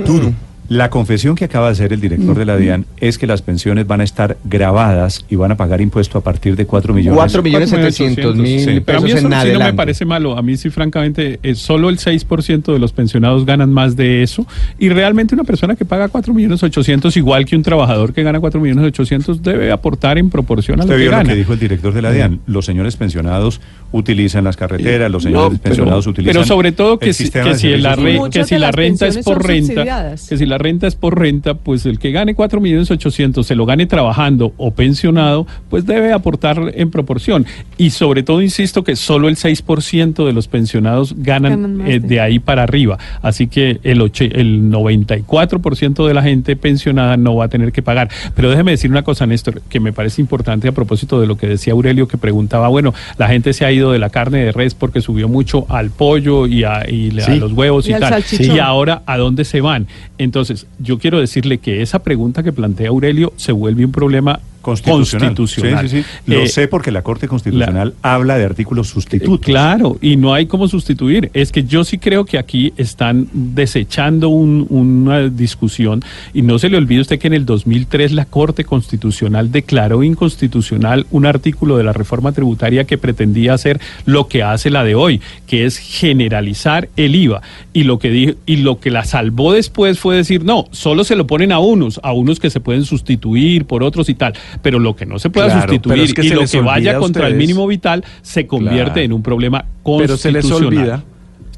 La 0.72 0.90
confesión 0.90 1.36
que 1.36 1.44
acaba 1.44 1.66
de 1.66 1.74
hacer 1.74 1.92
el 1.92 2.00
director 2.00 2.38
de 2.38 2.46
la 2.46 2.56
DIAN 2.56 2.86
es 3.02 3.18
que 3.18 3.28
las 3.28 3.42
pensiones 3.42 3.86
van 3.88 4.00
a 4.00 4.06
estar 4.06 4.38
grabadas 4.46 5.26
y 5.30 5.36
van 5.36 5.52
a 5.52 5.58
pagar 5.58 5.82
impuesto 5.82 6.18
a 6.18 6.22
partir 6.24 6.56
de 6.56 6.66
4 6.66 6.94
millones. 6.94 7.18
Cuatro 7.18 7.44
millones 7.44 7.72
setecientos 7.72 8.38
mil 8.38 8.62
Sí. 8.62 8.80
Pero 8.86 9.00
a 9.00 9.02
mí 9.02 9.08
pesos 9.08 9.20
eso 9.26 9.36
en 9.36 9.42
sí 9.42 9.52
no 9.52 9.60
me 9.60 9.74
parece 9.74 10.06
malo. 10.06 10.38
A 10.38 10.42
mí 10.42 10.56
sí, 10.56 10.70
francamente, 10.70 11.42
es 11.44 11.60
solo 11.60 11.90
el 11.90 11.98
6% 11.98 12.72
de 12.72 12.80
los 12.80 12.94
pensionados 12.94 13.46
ganan 13.46 13.74
más 13.74 13.98
de 13.98 14.24
eso. 14.24 14.48
Y 14.80 14.88
realmente 14.88 15.36
una 15.36 15.44
persona 15.44 15.76
que 15.76 15.84
paga 15.84 16.08
4 16.08 16.34
millones 16.34 16.64
800, 16.64 17.18
igual 17.18 17.44
que 17.44 17.58
un 17.58 17.64
trabajador 17.64 18.14
que 18.14 18.24
gana 18.24 18.40
4 18.40 18.62
millones 18.62 18.86
800, 18.86 19.44
debe 19.44 19.74
aportar 19.74 20.18
en 20.20 20.30
proporción 20.30 20.80
a 20.80 20.84
lo 20.84 20.86
Usted 20.86 20.96
que 20.96 21.02
vio 21.02 21.12
lo 21.12 21.18
gana. 21.18 21.30
que 21.32 21.36
dijo 21.36 21.52
el 21.52 21.60
director 21.60 21.94
de 21.94 22.02
la 22.02 22.14
DIAN. 22.14 22.40
Los 22.48 22.64
señores 22.66 22.96
pensionados 22.96 23.60
utilizan 23.92 24.46
las 24.46 24.56
carreteras, 24.56 25.12
los 25.12 25.26
No, 25.26 25.30
señores 25.32 25.60
pero- 25.62 25.64
pensionados 25.64 26.08
utilizan. 26.08 26.34
Pero 26.34 26.46
sobre 26.48 26.72
todo 26.72 26.98
que 26.98 27.08
el 27.10 27.14
si, 27.14 27.30
que 27.30 27.78
la, 27.78 27.96
re- 27.98 28.20
que 28.32 28.46
si 28.46 28.58
la 28.58 28.72
renta 28.72 29.08
es 29.08 29.18
por 29.18 29.46
renta, 29.46 29.74
subsidiadas. 29.74 30.30
que 30.30 30.38
si 30.38 30.46
la 30.46 30.61
renta 30.62 30.88
es 30.88 30.96
por 30.96 31.18
renta, 31.20 31.54
pues 31.56 31.86
el 31.86 32.00
que 32.00 32.12
gane 32.12 32.36
4 32.36 32.62
millones 32.62 32.90
800 32.92 33.46
se 33.46 33.56
lo 33.56 33.66
gane 33.66 33.86
trabajando 33.86 34.54
o 34.58 34.72
pensionado, 34.72 35.48
pues 35.70 35.86
debe 35.86 36.14
aportar 36.14 36.72
en 36.76 36.90
proporción. 36.92 37.46
Y 37.78 37.90
sobre 37.92 38.24
todo 38.24 38.42
insisto 38.42 38.84
que 38.84 38.96
solo 38.96 39.28
el 39.28 39.36
6% 39.38 40.26
de 40.26 40.34
los 40.34 40.48
pensionados 40.48 41.16
ganan, 41.18 41.82
eh, 41.88 42.00
de- 42.00 42.20
ahí 42.22 42.40
para 42.40 42.64
arriba. 42.64 42.98
Así 43.22 43.48
que 43.48 43.80
el, 43.84 44.02
oche- 44.02 44.32
el 44.34 44.70
94% 44.70 46.08
de 46.08 46.14
la 46.14 46.22
gente 46.24 46.56
pensionada 46.56 47.18
no 47.18 47.36
va 47.36 47.46
a 47.46 47.48
tener 47.50 47.72
que 47.72 47.82
pagar. 47.82 48.10
Pero 48.36 48.50
déjeme 48.50 48.72
decir 48.72 48.92
una 48.92 49.04
cosa, 49.04 49.26
Néstor, 49.26 49.62
que 49.70 49.80
me 49.80 49.94
parece 49.94 50.22
importante 50.22 50.68
a 50.68 50.72
propósito 50.72 51.20
de 51.20 51.28
lo 51.28 51.38
que 51.38 51.48
decía 51.48 51.74
Aurelio, 51.74 52.08
que 52.08 52.18
preguntaba, 52.18 52.68
bueno, 52.68 52.94
la 53.18 53.28
gente 53.28 53.54
se 53.54 53.66
ha 53.66 53.72
ido 53.72 53.92
de 53.92 54.00
la 54.00 54.10
carne 54.10 54.40
de 54.46 54.52
res 54.52 54.76
porque 54.76 55.02
subió 55.02 55.28
mucho 55.28 55.66
al 55.70 55.90
pollo 55.92 56.48
y 56.48 56.64
a, 56.64 56.88
y 56.90 57.12
los 57.12 57.54
huevos 57.54 57.88
y, 57.88 57.92
Y 57.92 57.94
al 57.94 58.00
tal. 58.02 58.10
salchichón. 58.24 58.56
Y 58.56 58.60
ahora, 58.60 59.02
¿a 59.06 59.18
dónde 59.18 59.46
se 59.46 59.62
van? 59.62 59.88
Entonces, 60.18 60.51
yo 60.80 61.00
quiero 61.00 61.20
decirle 61.20 61.58
que 61.60 61.82
esa 61.82 62.00
pregunta 62.00 62.44
que 62.44 62.54
plantea 62.54 62.90
Aurelio 62.90 63.34
se 63.38 63.52
vuelve 63.52 63.86
un 63.86 63.92
problema 63.92 64.40
Constitucional. 64.62 65.36
constitucional. 65.36 65.90
Sí, 65.90 65.98
sí, 65.98 66.04
sí. 66.04 66.32
Lo 66.32 66.40
Eh, 66.42 66.48
sé 66.48 66.68
porque 66.68 66.92
la 66.92 67.02
Corte 67.02 67.28
Constitucional 67.28 67.94
habla 68.02 68.38
de 68.38 68.46
artículos 68.46 68.88
sustitutos. 68.90 69.40
eh, 69.42 69.52
Claro, 69.52 69.98
y 70.02 70.16
no 70.18 70.34
hay 70.34 70.46
cómo 70.46 70.68
sustituir. 70.68 71.30
Es 71.34 71.52
que 71.52 71.64
yo 71.64 71.84
sí 71.84 71.98
creo 71.98 72.26
que 72.26 72.38
aquí 72.38 72.74
están 72.78 73.28
desechando 73.34 74.30
un- 74.30 74.66
una 74.70 75.30
discusión 75.30 76.02
y 76.34 76.42
no 76.42 76.60
se 76.60 76.70
le 76.70 76.78
olvide 76.78 77.02
usted 77.02 77.20
que 77.20 77.28
en 77.28 77.34
el 77.34 77.46
2003 77.46 78.12
la 78.12 78.26
Corte 78.26 78.64
Constitucional 78.64 79.52
declaró 79.52 80.04
inconstitucional 80.04 81.06
un 81.12 81.26
artículo 81.26 81.78
de 81.78 81.84
la 81.84 81.94
reforma 81.94 82.32
tributaria 82.32 82.86
que 82.86 82.98
pretendía 82.98 83.54
hacer 83.54 83.80
lo 84.06 84.28
que 84.28 84.44
hace 84.44 84.70
la 84.70 84.84
de 84.84 84.96
hoy, 84.96 85.22
que 85.48 85.66
es 85.66 85.78
generalizar 85.78 86.90
el 86.98 87.16
IVA. 87.16 87.42
Y 87.74 87.84
lo 87.84 88.00
que 88.00 88.10
dijo, 88.10 88.34
y 88.46 88.58
lo 88.58 88.80
que 88.80 88.92
la 88.92 89.04
salvó 89.06 89.54
después 89.54 90.00
fue 90.00 90.16
decir, 90.16 90.44
no, 90.44 90.66
solo 90.72 91.04
se 91.04 91.16
lo 91.16 91.26
ponen 91.28 91.52
a 91.52 91.60
unos, 91.60 92.00
a 92.04 92.14
unos 92.14 92.40
que 92.40 92.50
se 92.50 92.60
pueden 92.60 92.86
sustituir 92.86 93.66
por 93.66 93.84
otros 93.84 94.10
y 94.10 94.14
tal, 94.14 94.34
pero 94.62 94.80
lo 94.80 94.96
que 94.96 95.06
no 95.06 95.20
se 95.20 95.30
pueda 95.30 95.48
Claro, 95.48 95.62
sustituir 95.62 96.04
es 96.04 96.14
que 96.14 96.26
y 96.26 96.30
se 96.30 96.36
lo 96.36 96.46
que 96.46 96.62
vaya 96.62 96.98
contra 96.98 97.28
el 97.28 97.36
mínimo 97.36 97.68
vital 97.68 98.04
se 98.22 98.48
convierte 98.48 98.92
Claro. 98.94 99.02
en 99.02 99.14
un 99.14 99.24
problema 99.24 99.66
Pero 99.86 100.18
se 100.18 100.32
les 100.32 100.44
constitucional. 100.46 100.80
olvida. 100.80 101.04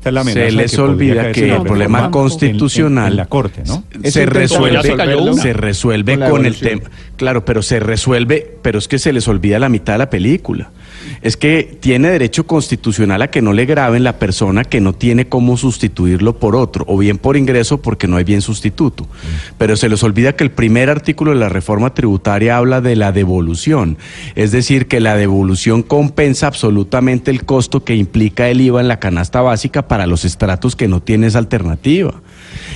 Se 0.04 0.52
les 0.52 0.76
que 0.76 0.82
olvida 0.82 1.32
que 1.32 1.50
el 1.50 1.62
problema 1.62 2.06
en- 2.06 2.12
constitucional 2.12 3.12
en 3.12 3.16
la 3.18 3.26
Corte, 3.26 3.64
¿no? 3.66 3.84
se 4.04 4.26
resuelve, 4.26 4.82
se 5.36 5.54
resuelve 5.54 6.20
Con 6.30 6.46
el 6.46 6.58
tema. 6.58 6.82
Claro, 7.16 7.46
pero 7.46 7.62
se 7.62 7.80
resuelve, 7.80 8.58
pero 8.62 8.80
es 8.80 8.90
que 8.90 9.00
se 9.00 9.14
les 9.14 9.28
olvida 9.30 9.60
la 9.60 9.70
mitad 9.70 9.94
de 9.94 10.00
la 10.00 10.10
película. 10.10 10.72
Es 11.24 11.38
que 11.38 11.78
tiene 11.80 12.10
derecho 12.10 12.46
constitucional 12.46 13.22
a 13.22 13.32
que 13.32 13.42
no 13.42 13.54
le 13.54 13.66
graben 13.66 14.04
la 14.04 14.20
persona 14.20 14.66
que 14.66 14.82
no 14.82 14.92
tiene 14.92 15.30
cómo 15.30 15.56
sustituirlo 15.56 16.38
por 16.38 16.56
otro, 16.56 16.84
o 16.88 16.98
bien 16.98 17.18
por 17.18 17.38
ingreso 17.38 17.82
porque 17.82 18.08
no 18.10 18.18
hay 18.18 18.26
bien 18.26 18.42
sustituto. 18.42 19.08
Pero 19.58 19.78
se 19.78 19.88
les 19.88 20.04
olvida 20.04 20.36
que 20.36 20.44
el 20.44 20.52
primer 20.52 20.90
artículo 20.90 21.32
de 21.32 21.40
la 21.40 21.48
reforma 21.48 21.94
tributaria 21.94 22.58
habla 22.58 22.82
de 22.82 22.98
la 22.98 23.14
devolución, 23.14 23.98
es 24.36 24.52
decir, 24.52 24.88
que 24.88 25.00
la 25.00 25.16
devolución 25.16 25.82
compensa 25.82 26.48
absolutamente 26.48 27.32
el 27.32 27.46
costo 27.46 27.86
que 27.86 27.96
implica 27.96 28.50
el 28.50 28.60
IVA 28.60 28.82
en 28.82 28.90
la 28.90 29.00
canasta 29.00 29.42
básica 29.42 29.88
para 29.88 30.08
los 30.08 30.26
estratos 30.26 30.76
que 30.76 30.90
no 30.90 31.02
tienen 31.02 31.30
esa 31.30 31.40
alternativa. 31.40 32.22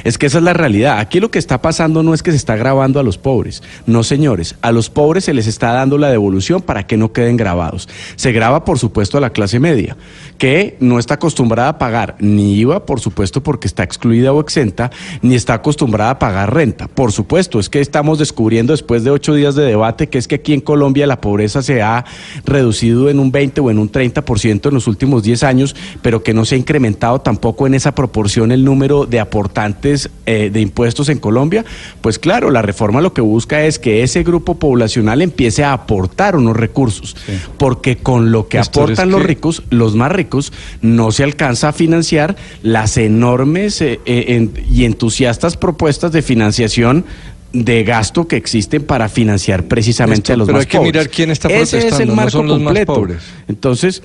Es 0.03 0.17
que 0.17 0.27
esa 0.27 0.37
es 0.37 0.43
la 0.43 0.53
realidad. 0.53 0.99
Aquí 0.99 1.19
lo 1.19 1.31
que 1.31 1.39
está 1.39 1.61
pasando 1.61 2.03
no 2.03 2.13
es 2.13 2.23
que 2.23 2.31
se 2.31 2.37
está 2.37 2.55
grabando 2.55 2.99
a 2.99 3.03
los 3.03 3.17
pobres. 3.17 3.63
No, 3.85 4.03
señores. 4.03 4.55
A 4.61 4.71
los 4.71 4.89
pobres 4.89 5.25
se 5.25 5.33
les 5.33 5.47
está 5.47 5.73
dando 5.73 5.97
la 5.97 6.09
devolución 6.09 6.61
para 6.61 6.85
que 6.85 6.97
no 6.97 7.11
queden 7.11 7.37
grabados. 7.37 7.89
Se 8.15 8.31
graba, 8.31 8.65
por 8.65 8.79
supuesto, 8.79 9.17
a 9.17 9.21
la 9.21 9.31
clase 9.31 9.59
media, 9.59 9.97
que 10.37 10.77
no 10.79 10.99
está 10.99 11.15
acostumbrada 11.15 11.69
a 11.69 11.77
pagar 11.77 12.15
ni 12.19 12.55
IVA, 12.59 12.85
por 12.85 12.99
supuesto, 12.99 13.41
porque 13.41 13.67
está 13.67 13.83
excluida 13.83 14.33
o 14.33 14.39
exenta, 14.39 14.91
ni 15.21 15.35
está 15.35 15.55
acostumbrada 15.55 16.11
a 16.11 16.19
pagar 16.19 16.53
renta. 16.53 16.87
Por 16.87 17.11
supuesto, 17.11 17.59
es 17.59 17.69
que 17.69 17.81
estamos 17.81 18.19
descubriendo 18.19 18.73
después 18.73 19.03
de 19.03 19.11
ocho 19.11 19.33
días 19.33 19.55
de 19.55 19.63
debate 19.63 20.07
que 20.07 20.17
es 20.17 20.27
que 20.27 20.35
aquí 20.35 20.53
en 20.53 20.61
Colombia 20.61 21.07
la 21.07 21.21
pobreza 21.21 21.61
se 21.61 21.81
ha 21.81 22.05
reducido 22.45 23.09
en 23.09 23.19
un 23.19 23.31
20 23.31 23.61
o 23.61 23.71
en 23.71 23.79
un 23.79 23.91
30% 23.91 24.67
en 24.67 24.73
los 24.73 24.87
últimos 24.87 25.23
10 25.23 25.43
años, 25.43 25.75
pero 26.01 26.23
que 26.23 26.33
no 26.33 26.45
se 26.45 26.55
ha 26.55 26.57
incrementado 26.57 27.21
tampoco 27.21 27.67
en 27.67 27.73
esa 27.73 27.95
proporción 27.95 28.51
el 28.51 28.63
número 28.63 29.05
de 29.05 29.19
aportantes 29.19 29.86
eh, 30.25 30.49
de 30.51 30.61
impuestos 30.61 31.09
en 31.09 31.19
Colombia, 31.19 31.63
pues 32.01 32.19
claro, 32.19 32.51
la 32.51 32.61
reforma 32.61 33.01
lo 33.01 33.13
que 33.13 33.21
busca 33.21 33.63
es 33.65 33.79
que 33.79 34.03
ese 34.03 34.23
grupo 34.23 34.55
poblacional 34.55 35.21
empiece 35.21 35.63
a 35.63 35.73
aportar 35.73 36.35
unos 36.35 36.57
recursos, 36.57 37.15
porque 37.57 37.97
con 37.97 38.31
lo 38.31 38.47
que 38.47 38.59
aportan 38.59 39.09
los 39.11 39.21
que- 39.21 39.27
ricos, 39.27 39.63
los 39.69 39.95
más 39.95 40.11
ricos, 40.11 40.51
no 40.81 41.11
se 41.11 41.23
alcanza 41.23 41.69
a 41.69 41.73
financiar 41.73 42.35
las 42.63 42.97
enormes 42.97 43.81
eh, 43.81 43.99
eh, 44.05 44.25
en- 44.29 44.53
y 44.71 44.85
entusiastas 44.85 45.57
propuestas 45.57 46.11
de 46.11 46.21
financiación 46.21 47.05
de 47.53 47.83
gasto 47.85 48.27
que 48.27 48.35
existen 48.35 48.83
para 48.83 49.07
financiar 49.09 49.63
precisamente 49.63 50.33
a 50.33 50.37
los 50.37 50.47
pero 50.47 50.57
más 50.57 50.65
hay 50.65 50.69
que 50.69 50.77
pobres. 50.77 50.93
mirar 50.93 51.09
quién 51.09 51.31
está 51.31 51.47
Ese 51.47 51.61
es 51.61 51.73
el 51.73 51.79
protestando, 51.89 52.15
no 52.15 52.29
son 52.29 52.47
los 52.47 52.59
más 52.61 52.85
pobres. 52.85 53.17
Entonces, 53.47 54.03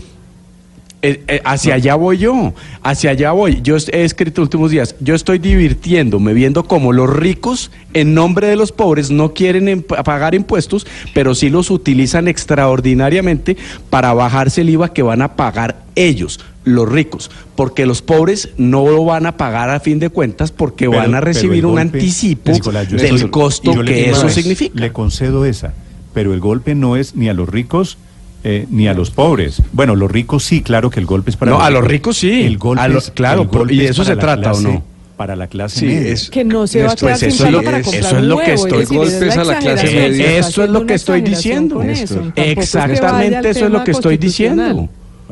eh, 1.05 1.25
eh, 1.27 1.43
hacia 1.45 1.75
allá 1.75 1.97
voy 1.97 2.19
yo, 2.19 2.55
hacia 2.81 3.11
allá 3.11 3.33
voy. 3.33 3.61
Yo 3.61 3.77
he 3.93 4.05
escrito 4.05 4.41
últimos 4.41 4.71
días, 4.71 4.95
yo 5.01 5.17
estoy 5.17 5.41
divirtiéndome 5.41 6.33
viendo 6.33 6.63
cómo 6.63 6.93
los 6.93 7.11
ricos, 7.11 7.73
en 7.93 8.15
nombre 8.15 8.47
de 8.47 8.55
los 8.55 8.71
pobres, 8.71 9.11
no 9.11 9.35
quieren 9.35 9.83
pagar 9.83 10.37
impuestos, 10.37 10.87
pero 11.13 11.35
sí 11.35 11.51
los 11.51 11.73
utilizan 11.73 12.29
extraordinariamente 12.29 13.57
para 13.91 14.15
bajarse 14.15 14.61
el 14.61 14.71
IVA 14.71 14.93
que 14.93 15.03
van 15.03 15.23
a 15.23 15.35
pagar 15.35 15.83
ellos, 15.97 16.39
los 16.65 16.89
ricos, 16.89 17.33
porque 17.57 17.85
los 17.85 18.01
pobres 18.01 18.51
no 18.57 18.89
lo 18.89 19.05
van 19.05 19.27
a 19.27 19.37
pagar 19.37 19.71
a 19.71 19.81
fin 19.81 19.99
de 19.99 20.09
cuentas 20.09 20.53
porque 20.53 20.89
Pero- 20.89 21.03
van 21.03 21.17
a 21.17 21.21
recibir 21.21 21.67
un 21.67 21.81
anticipo 21.81 22.53
Nicolás, 22.53 22.89
del 22.89 23.29
costo 23.29 23.73
que 23.85 24.09
eso 24.09 24.29
significa. 24.29 24.79
Le 24.79 24.93
concedo 24.93 25.45
esa, 25.47 25.75
pero 26.15 26.33
el 26.33 26.39
golpe 26.39 26.77
no 26.77 26.95
es 26.95 27.17
ni 27.17 27.29
a 27.29 27.35
los 27.35 27.49
ricos 27.49 27.99
eh, 28.45 28.67
ni 28.71 28.89
a 28.89 28.95
los 28.95 29.11
pobres. 29.11 29.63
Bueno, 29.73 29.95
los 29.97 30.11
ricos 30.11 30.45
sí, 30.45 30.63
claro 30.63 30.91
que 30.91 30.99
el 31.01 31.07
golpe 31.07 31.31
es 31.31 31.37
para 31.37 31.53
No, 31.53 31.61
a 31.61 31.71
los 31.71 31.85
ricos 31.85 32.17
sí. 32.19 32.43
El 32.43 32.59
golpe 32.59 32.83
A 32.83 32.89
lo- 32.89 32.99
es- 32.99 33.11
claro, 33.11 33.43
el 33.43 33.49
golpe 33.49 33.75
¿y 33.75 33.79
de 33.79 33.85
es 33.85 33.91
eso 33.91 34.05
se 34.05 34.17
trata 34.17 34.53
o 34.53 34.61
no? 34.61 34.83
Para 35.17 35.37
la 35.37 35.47
clase 35.47 35.81
Sí, 35.81 35.87
media. 35.87 36.13
es- 36.13 36.31
Que 36.31 36.43
no 36.45 36.67
se 36.67 36.83
va 36.83 36.93
a 36.93 36.97
quedar 36.97 37.19
pues 37.19 37.19
sin 37.21 37.29
eso 37.29 37.47
es 37.47 37.87
eso 37.95 38.17
es 38.19 38.25
lo 38.25 38.39
que 38.41 38.55
estoy- 38.55 38.83
es 38.83 39.21
decir, 39.21 39.39
a 39.41 39.45
la 39.45 39.59
clase 39.59 39.87
media. 39.95 40.39
Eso 40.39 40.65
es 40.65 40.71
lo 40.71 40.87
que 40.87 40.95
estoy 40.95 41.21
diciendo. 41.21 41.83
eso. 41.83 42.33
Exactamente 42.35 43.51
eso 43.51 43.67
es 43.67 43.71
lo 43.71 43.85
que 43.85 43.91
estoy 43.93 44.17
diciendo. 44.17 44.89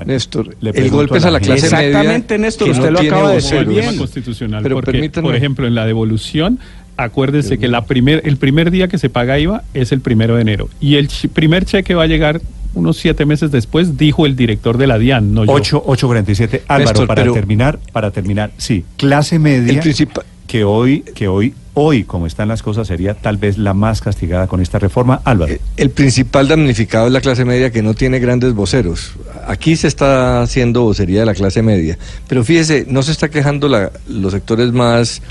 Néstor, 0.06 0.56
le 0.62 0.70
el 0.70 0.88
golpe 0.90 1.18
es 1.18 1.24
a 1.26 1.30
la 1.30 1.40
clase 1.40 1.64
media. 1.70 1.88
Exactamente, 1.88 2.38
Néstor, 2.38 2.64
que 2.66 2.70
usted 2.72 2.84
no 2.86 2.90
lo 2.92 3.00
acaba 3.00 3.28
de 3.30 3.34
decir 3.36 3.64
bien. 3.66 3.98
constitucional. 3.98 4.62
Pero 4.62 4.76
porque, 4.76 4.92
permítanme- 4.92 5.22
por 5.28 5.36
ejemplo, 5.36 5.66
en 5.66 5.74
la 5.74 5.84
devolución, 5.84 6.58
acuérdese 6.96 7.58
que 7.58 7.68
la 7.68 7.84
primer, 7.84 8.22
el 8.24 8.36
primer 8.38 8.70
día 8.70 8.88
que 8.88 8.96
se 8.96 9.10
paga 9.10 9.38
IVA 9.38 9.62
es 9.74 9.92
el 9.92 10.00
primero 10.00 10.36
de 10.36 10.42
enero. 10.42 10.68
Y 10.80 10.96
el 10.96 11.08
ch- 11.08 11.28
primer 11.28 11.66
cheque 11.66 11.94
va 11.94 12.04
a 12.04 12.06
llegar 12.06 12.40
unos 12.74 12.96
siete 12.98 13.26
meses 13.26 13.50
después, 13.50 13.96
dijo 13.96 14.26
el 14.26 14.36
director 14.36 14.78
de 14.78 14.86
la 14.86 14.98
DIAN, 14.98 15.34
no 15.34 15.44
yo. 15.44 15.52
8, 15.52 15.84
8.47. 15.86 16.62
Álvaro, 16.68 16.84
Néstor, 16.90 17.06
para 17.06 17.22
pero- 17.22 17.34
terminar, 17.34 17.78
para 17.92 18.10
terminar, 18.10 18.50
sí, 18.58 18.84
clase 18.96 19.38
media 19.38 19.72
El 19.72 19.80
principal- 19.80 20.24
que 20.46 20.64
hoy, 20.64 21.02
que 21.14 21.28
hoy, 21.28 21.54
hoy, 21.74 22.02
como 22.04 22.26
están 22.26 22.48
las 22.48 22.62
cosas, 22.62 22.88
sería 22.88 23.14
tal 23.14 23.36
vez 23.36 23.56
la 23.56 23.72
más 23.72 24.00
castigada 24.00 24.48
con 24.48 24.60
esta 24.60 24.78
reforma. 24.80 25.20
Álvaro. 25.24 25.52
Eh, 25.52 25.60
El 25.76 25.90
principal 25.90 26.48
damnificado 26.48 27.06
es 27.06 27.12
la 27.12 27.20
clase 27.20 27.44
media 27.44 27.70
que 27.70 27.82
no 27.82 27.94
tiene 27.94 28.18
grandes 28.18 28.52
voceros. 28.54 29.12
Aquí 29.46 29.76
se 29.76 29.86
está 29.86 30.42
haciendo 30.42 30.82
vocería 30.82 31.20
de 31.20 31.26
la 31.26 31.34
clase 31.34 31.62
media. 31.62 31.98
Pero 32.28 32.42
fíjese, 32.42 32.84
no 32.88 33.02
se 33.04 33.12
está 33.12 33.28
quejando 33.28 33.68
la- 33.68 33.92
los 34.08 34.32
sectores 34.32 34.72
más 34.72 35.22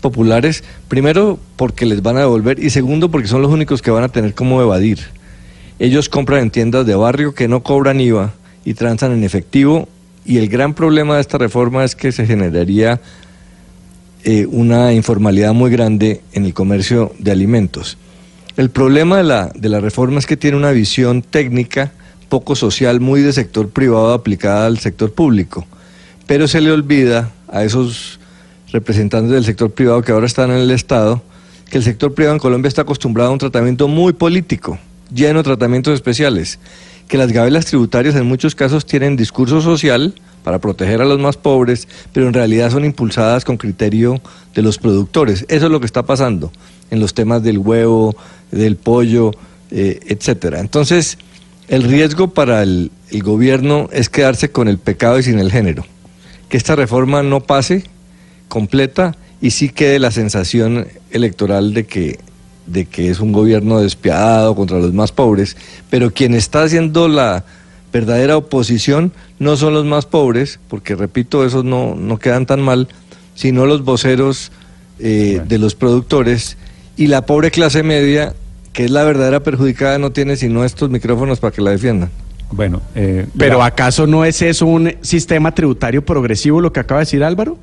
populares, 0.00 0.62
primero 0.88 1.38
porque 1.56 1.84
les 1.84 2.00
van 2.02 2.16
a 2.16 2.20
devolver 2.20 2.58
y 2.62 2.70
segundo 2.70 3.10
porque 3.10 3.28
son 3.28 3.42
los 3.42 3.50
únicos 3.50 3.82
que 3.82 3.90
van 3.90 4.04
a 4.04 4.08
tener 4.08 4.34
cómo 4.34 4.62
evadir. 4.62 5.00
Ellos 5.80 6.10
compran 6.10 6.42
en 6.42 6.50
tiendas 6.50 6.84
de 6.84 6.94
barrio 6.94 7.34
que 7.34 7.48
no 7.48 7.62
cobran 7.62 8.02
IVA 8.02 8.34
y 8.66 8.74
transan 8.74 9.12
en 9.12 9.24
efectivo. 9.24 9.88
Y 10.26 10.36
el 10.36 10.50
gran 10.50 10.74
problema 10.74 11.14
de 11.14 11.22
esta 11.22 11.38
reforma 11.38 11.84
es 11.84 11.96
que 11.96 12.12
se 12.12 12.26
generaría 12.26 13.00
eh, 14.24 14.46
una 14.50 14.92
informalidad 14.92 15.54
muy 15.54 15.70
grande 15.70 16.20
en 16.34 16.44
el 16.44 16.52
comercio 16.52 17.12
de 17.18 17.30
alimentos. 17.30 17.96
El 18.58 18.68
problema 18.68 19.16
de 19.16 19.24
la, 19.24 19.46
de 19.54 19.70
la 19.70 19.80
reforma 19.80 20.18
es 20.18 20.26
que 20.26 20.36
tiene 20.36 20.58
una 20.58 20.70
visión 20.70 21.22
técnica 21.22 21.92
poco 22.28 22.54
social, 22.54 23.00
muy 23.00 23.22
de 23.22 23.32
sector 23.32 23.70
privado 23.70 24.12
aplicada 24.12 24.66
al 24.66 24.78
sector 24.78 25.14
público, 25.14 25.66
pero 26.26 26.46
se 26.46 26.60
le 26.60 26.70
olvida 26.70 27.30
a 27.48 27.64
esos 27.64 28.20
representantes 28.70 29.32
del 29.32 29.46
sector 29.46 29.70
privado 29.70 30.02
que 30.02 30.12
ahora 30.12 30.26
están 30.26 30.50
en 30.50 30.58
el 30.58 30.70
Estado 30.70 31.22
que 31.70 31.78
el 31.78 31.84
sector 31.84 32.12
privado 32.12 32.34
en 32.34 32.40
Colombia 32.40 32.68
está 32.68 32.82
acostumbrado 32.82 33.30
a 33.30 33.32
un 33.32 33.38
tratamiento 33.38 33.86
muy 33.86 34.12
político, 34.12 34.78
lleno 35.12 35.38
de 35.38 35.44
tratamientos 35.44 35.94
especiales, 35.94 36.58
que 37.08 37.18
las 37.18 37.32
gabelas 37.32 37.66
tributarias 37.66 38.14
en 38.14 38.26
muchos 38.26 38.54
casos 38.54 38.86
tienen 38.86 39.16
discurso 39.16 39.60
social 39.60 40.14
para 40.44 40.58
proteger 40.58 41.02
a 41.02 41.04
los 41.04 41.18
más 41.18 41.36
pobres, 41.36 41.88
pero 42.12 42.26
en 42.26 42.34
realidad 42.34 42.70
son 42.70 42.84
impulsadas 42.84 43.44
con 43.44 43.56
criterio 43.56 44.20
de 44.54 44.62
los 44.62 44.78
productores. 44.78 45.44
Eso 45.48 45.66
es 45.66 45.72
lo 45.72 45.80
que 45.80 45.86
está 45.86 46.04
pasando 46.04 46.52
en 46.90 47.00
los 47.00 47.14
temas 47.14 47.42
del 47.42 47.58
huevo, 47.58 48.16
del 48.50 48.76
pollo, 48.76 49.32
eh, 49.70 50.00
etcétera. 50.06 50.60
Entonces, 50.60 51.18
el 51.68 51.82
riesgo 51.82 52.32
para 52.32 52.62
el, 52.62 52.90
el 53.10 53.22
gobierno 53.22 53.88
es 53.92 54.08
quedarse 54.08 54.50
con 54.50 54.68
el 54.68 54.78
pecado 54.78 55.18
y 55.18 55.22
sin 55.22 55.38
el 55.38 55.52
género. 55.52 55.84
Que 56.48 56.56
esta 56.56 56.74
reforma 56.74 57.22
no 57.22 57.40
pase 57.40 57.84
completa 58.48 59.16
y 59.40 59.50
sí 59.50 59.68
quede 59.68 59.98
la 59.98 60.10
sensación 60.10 60.86
electoral 61.10 61.74
de 61.74 61.86
que, 61.86 62.18
de 62.70 62.86
que 62.86 63.10
es 63.10 63.20
un 63.20 63.32
gobierno 63.32 63.80
despiadado 63.80 64.54
contra 64.54 64.78
los 64.78 64.92
más 64.92 65.12
pobres, 65.12 65.56
pero 65.88 66.12
quien 66.12 66.34
está 66.34 66.62
haciendo 66.62 67.08
la 67.08 67.44
verdadera 67.92 68.36
oposición 68.36 69.12
no 69.38 69.56
son 69.56 69.74
los 69.74 69.84
más 69.84 70.06
pobres, 70.06 70.60
porque 70.68 70.94
repito, 70.94 71.44
esos 71.44 71.64
no, 71.64 71.94
no 71.94 72.18
quedan 72.18 72.46
tan 72.46 72.60
mal, 72.60 72.88
sino 73.34 73.66
los 73.66 73.84
voceros 73.84 74.52
eh, 74.98 75.40
de 75.46 75.58
los 75.58 75.74
productores 75.74 76.56
y 76.96 77.08
la 77.08 77.26
pobre 77.26 77.50
clase 77.50 77.82
media, 77.82 78.34
que 78.72 78.84
es 78.84 78.90
la 78.90 79.02
verdadera 79.04 79.40
perjudicada, 79.40 79.98
no 79.98 80.12
tiene 80.12 80.36
sino 80.36 80.64
estos 80.64 80.90
micrófonos 80.90 81.40
para 81.40 81.52
que 81.52 81.62
la 81.62 81.70
defiendan. 81.70 82.10
Bueno, 82.52 82.82
eh, 82.94 83.26
Pero 83.38 83.62
¿acaso 83.62 84.06
no 84.06 84.24
es 84.24 84.42
eso 84.42 84.66
un 84.66 84.92
sistema 85.00 85.54
tributario 85.54 86.04
progresivo 86.04 86.60
lo 86.60 86.72
que 86.72 86.80
acaba 86.80 87.00
de 87.00 87.04
decir 87.04 87.24
Álvaro? 87.24 87.58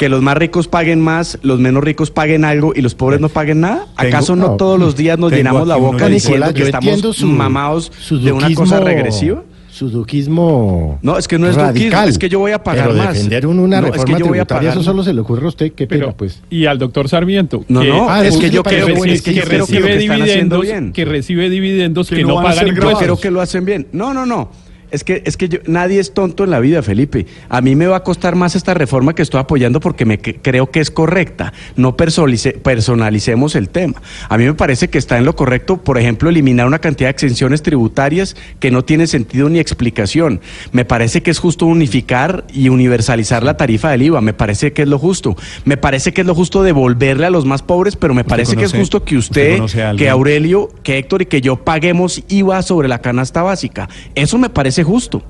Que 0.00 0.08
los 0.08 0.22
más 0.22 0.34
ricos 0.34 0.66
paguen 0.66 0.98
más, 0.98 1.38
los 1.42 1.60
menos 1.60 1.84
ricos 1.84 2.10
paguen 2.10 2.46
algo 2.46 2.72
y 2.74 2.80
los 2.80 2.94
pobres 2.94 3.20
no 3.20 3.28
paguen 3.28 3.60
nada. 3.60 3.86
¿Acaso 3.96 4.34
no, 4.34 4.46
no, 4.52 4.56
todos 4.56 4.80
los 4.80 4.96
días 4.96 5.18
nos 5.18 5.28
tengo 5.28 5.36
llenamos 5.40 5.68
la 5.68 5.76
boca 5.76 6.08
diciendo 6.08 6.46
Nicolás, 6.46 6.54
que 6.54 6.62
estamos 6.94 7.16
su- 7.18 7.26
mamados 7.26 7.92
su 8.00 8.18
de 8.18 8.32
una 8.32 8.46
cosa 8.54 8.78
duquismo- 8.80 8.84
regresiva? 8.86 9.42
Su 9.70 9.90
duquismo. 9.90 10.98
No, 11.02 11.18
es 11.18 11.28
que 11.28 11.38
no 11.38 11.46
es 11.48 11.54
duquismo, 11.54 11.72
radical. 11.74 12.08
es 12.08 12.16
que 12.18 12.30
yo 12.30 12.38
voy 12.38 12.52
a 12.52 12.62
pagar 12.64 12.88
pero 12.88 12.98
más. 12.98 13.12
defender 13.12 13.46
un- 13.46 13.58
una 13.58 13.82
No, 13.82 13.88
es 13.88 13.92
que 13.92 13.98
reforma 13.98 14.18
yo 14.18 14.24
voy 14.24 14.38
a 14.38 14.44
tributaria, 14.46 14.70
pagar 14.70 14.80
eso 14.80 14.82
solo 14.90 15.02
se 15.04 15.12
le 15.12 15.20
ocurre 15.20 15.44
a 15.44 15.48
usted. 15.48 15.72
Qué 15.74 15.86
pena, 15.86 16.04
Pero, 16.06 16.16
pues. 16.16 16.40
y 16.48 16.64
al 16.64 16.78
doctor 16.78 17.06
Sarmiento. 17.10 17.62
No, 17.68 17.84
no, 17.84 18.08
Ah, 18.08 18.24
es 18.24 18.38
que 18.38 18.48
yo 18.48 18.62
creo, 18.62 18.96
bueno, 18.96 19.12
es 19.12 19.20
que 19.20 19.34
yo 19.34 19.42
que 19.42 19.48
creo 19.48 19.66
que 19.66 19.80
lo 19.80 19.86
recibe 19.86 19.98
que 19.98 20.02
están 20.04 20.22
haciendo 20.22 20.24
dividendos, 20.56 20.62
bien. 20.62 20.92
que 20.94 21.04
recibe 21.04 21.50
dividendos 21.50 22.08
que, 22.08 22.16
Que 22.16 22.24
no, 22.24 22.36
pagan 22.36 22.54
ser 22.54 22.66
Yo 22.68 22.72
impuestos. 22.72 23.02
creo 23.02 23.20
que 23.20 23.30
lo 23.30 23.40
hacen 23.42 23.66
bien. 23.66 23.86
No, 23.92 24.14
no, 24.14 24.24
no. 24.24 24.48
Es 24.90 25.04
que, 25.04 25.22
es 25.24 25.36
que 25.36 25.48
yo- 25.48 25.58
nadie 25.66 26.00
es 26.00 26.12
tonto 26.14 26.44
en 26.44 26.50
la 26.50 26.60
vida, 26.60 26.82
Felipe. 26.82 27.26
A 27.48 27.60
mí 27.60 27.76
me 27.76 27.86
va 27.86 27.96
a 27.96 28.02
costar 28.02 28.34
más 28.36 28.56
esta 28.56 28.74
reforma 28.74 29.14
que 29.14 29.22
estoy 29.22 29.40
apoyando 29.40 29.80
porque 29.80 30.04
me 30.04 30.18
que- 30.18 30.34
creo 30.36 30.70
que 30.70 30.80
es 30.80 30.90
correcta. 30.90 31.52
No 31.76 31.96
personalice- 31.96 32.52
personalicemos 32.58 33.54
el 33.56 33.68
tema. 33.68 34.00
A 34.28 34.36
mí 34.38 34.44
me 34.44 34.54
parece 34.54 34.88
que 34.88 34.98
está 34.98 35.16
en 35.18 35.24
lo 35.24 35.36
correcto, 35.36 35.76
por 35.78 35.98
ejemplo, 35.98 36.28
eliminar 36.28 36.66
una 36.66 36.78
cantidad 36.80 37.08
de 37.08 37.12
exenciones 37.12 37.62
tributarias 37.62 38.36
que 38.58 38.70
no 38.70 38.84
tiene 38.84 39.06
sentido 39.06 39.48
ni 39.48 39.58
explicación. 39.58 40.40
Me 40.72 40.84
parece 40.84 41.22
que 41.22 41.30
es 41.30 41.38
justo 41.38 41.66
unificar 41.66 42.44
y 42.52 42.68
universalizar 42.68 43.42
la 43.42 43.56
tarifa 43.56 43.90
del 43.90 44.02
IVA. 44.02 44.20
Me 44.20 44.32
parece 44.32 44.72
que 44.72 44.82
es 44.82 44.88
lo 44.88 44.98
justo. 44.98 45.36
Me 45.64 45.76
parece 45.76 46.12
que 46.12 46.22
es 46.22 46.26
lo 46.26 46.34
justo 46.34 46.62
devolverle 46.62 47.26
a 47.26 47.30
los 47.30 47.44
más 47.46 47.62
pobres, 47.62 47.96
pero 47.96 48.14
me 48.14 48.24
parece 48.24 48.56
que 48.56 48.64
es 48.64 48.72
justo 48.80 49.04
que 49.04 49.16
usted 49.16 49.60
usted, 49.60 49.96
que 49.96 50.08
Aurelio, 50.08 50.70
que 50.82 50.98
Héctor 50.98 51.22
y 51.22 51.26
que 51.26 51.40
yo 51.40 51.56
paguemos 51.56 52.22
IVA 52.28 52.62
sobre 52.62 52.88
la 52.88 53.00
canasta 53.00 53.42
básica. 53.42 53.88
Eso 54.14 54.38
me 54.38 54.50
parece 54.50 54.79
justo. 54.84 55.22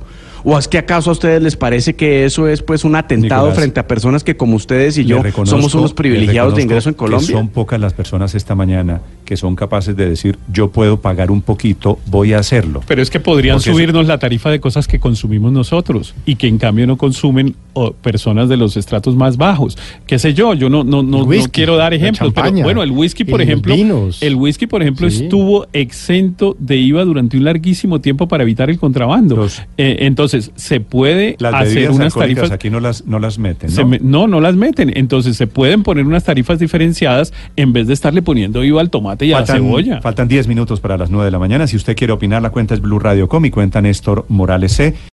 ¿O 0.42 0.58
es 0.58 0.68
que 0.68 0.78
acaso 0.78 1.10
a 1.10 1.12
ustedes 1.12 1.42
les 1.42 1.56
parece 1.56 1.94
que 1.94 2.24
eso 2.24 2.48
es 2.48 2.62
pues 2.62 2.84
un 2.84 2.96
atentado 2.96 3.42
Nicolás, 3.42 3.58
frente 3.58 3.80
a 3.80 3.86
personas 3.86 4.24
que 4.24 4.36
como 4.36 4.56
ustedes 4.56 4.96
y 4.96 5.04
yo 5.04 5.22
somos 5.44 5.74
unos 5.74 5.90
le 5.90 5.94
privilegiados 5.94 6.54
de 6.54 6.62
ingreso 6.62 6.88
en 6.88 6.94
que 6.94 6.98
Colombia? 6.98 7.36
son 7.36 7.48
pocas 7.48 7.78
las 7.78 7.92
personas 7.92 8.34
esta 8.34 8.54
mañana 8.54 9.00
que 9.30 9.36
son 9.36 9.54
capaces 9.54 9.94
de 9.96 10.08
decir, 10.08 10.36
yo 10.52 10.72
puedo 10.72 10.96
pagar 11.00 11.30
un 11.30 11.40
poquito, 11.40 12.00
voy 12.06 12.32
a 12.32 12.40
hacerlo. 12.40 12.80
Pero 12.88 13.00
es 13.00 13.10
que 13.10 13.20
podrían 13.20 13.58
Porque 13.58 13.70
subirnos 13.70 14.08
la 14.08 14.18
tarifa 14.18 14.50
de 14.50 14.58
cosas 14.58 14.88
que 14.88 14.98
consumimos 14.98 15.52
nosotros 15.52 16.16
y 16.26 16.34
que 16.34 16.48
en 16.48 16.58
cambio 16.58 16.84
no 16.88 16.96
consumen 16.96 17.54
o, 17.74 17.92
personas 17.92 18.48
de 18.48 18.56
los 18.56 18.76
estratos 18.76 19.14
más 19.14 19.36
bajos. 19.36 19.78
¿Qué 20.08 20.18
sé 20.18 20.34
yo? 20.34 20.52
Yo 20.54 20.68
no, 20.68 20.82
no, 20.82 21.04
no, 21.04 21.24
no 21.24 21.28
quiero 21.52 21.76
dar 21.76 21.94
ejemplos, 21.94 22.32
pero 22.34 22.50
bueno, 22.64 22.82
el 22.82 22.90
whisky, 22.90 23.22
por 23.22 23.40
ejemplo, 23.40 23.72
vinos. 23.76 24.20
el 24.20 24.34
whisky, 24.34 24.66
por 24.66 24.82
ejemplo, 24.82 25.08
Sí. 25.08 25.22
estuvo 25.22 25.68
exento 25.72 26.56
de 26.58 26.76
IVA 26.78 27.04
durante 27.04 27.36
un 27.36 27.44
larguísimo 27.44 28.00
tiempo 28.00 28.26
para 28.26 28.42
evitar 28.42 28.68
el 28.68 28.80
contrabando. 28.80 29.36
Los- 29.36 29.62
Eh, 29.78 29.98
entonces, 30.00 30.50
se 30.56 30.80
puede 30.80 31.36
Las 31.38 31.54
hacer 31.54 31.92
unas 31.92 32.12
tarifas 32.14 32.50
aquí 32.50 32.68
no 32.68 32.80
las, 32.80 33.06
no 33.06 33.20
las 33.20 33.38
meten, 33.38 33.70
se 33.70 33.82
¿no? 33.82 33.88
me- 33.90 34.00
no, 34.00 34.26
no 34.26 34.40
las 34.40 34.56
meten. 34.56 34.90
Entonces 34.96 35.36
se 35.36 35.46
pueden 35.46 35.84
poner 35.84 36.04
unas 36.04 36.24
tarifas 36.24 36.58
diferenciadas 36.58 37.32
en 37.54 37.72
vez 37.72 37.86
de 37.86 37.94
estarle 37.94 38.22
poniendo 38.22 38.64
IVA 38.64 38.80
al 38.80 38.90
tomate 38.90 39.19
y 39.26 39.32
a 39.32 39.40
la 39.40 39.46
cebolla. 39.46 40.00
faltan 40.00 40.28
10 40.28 40.48
minutos 40.48 40.80
para 40.80 40.96
las 40.96 41.10
9 41.10 41.24
de 41.24 41.30
la 41.30 41.38
mañana. 41.38 41.66
Si 41.66 41.76
usted 41.76 41.96
quiere 41.96 42.12
opinar, 42.12 42.42
la 42.42 42.50
cuenta 42.50 42.74
es 42.74 42.80
Blue 42.80 42.98
Radio 42.98 43.28
Com 43.28 43.44
y 43.44 43.50
cuenta 43.50 43.80
Néstor 43.80 44.24
Morales 44.28 44.72
C. 44.72 44.94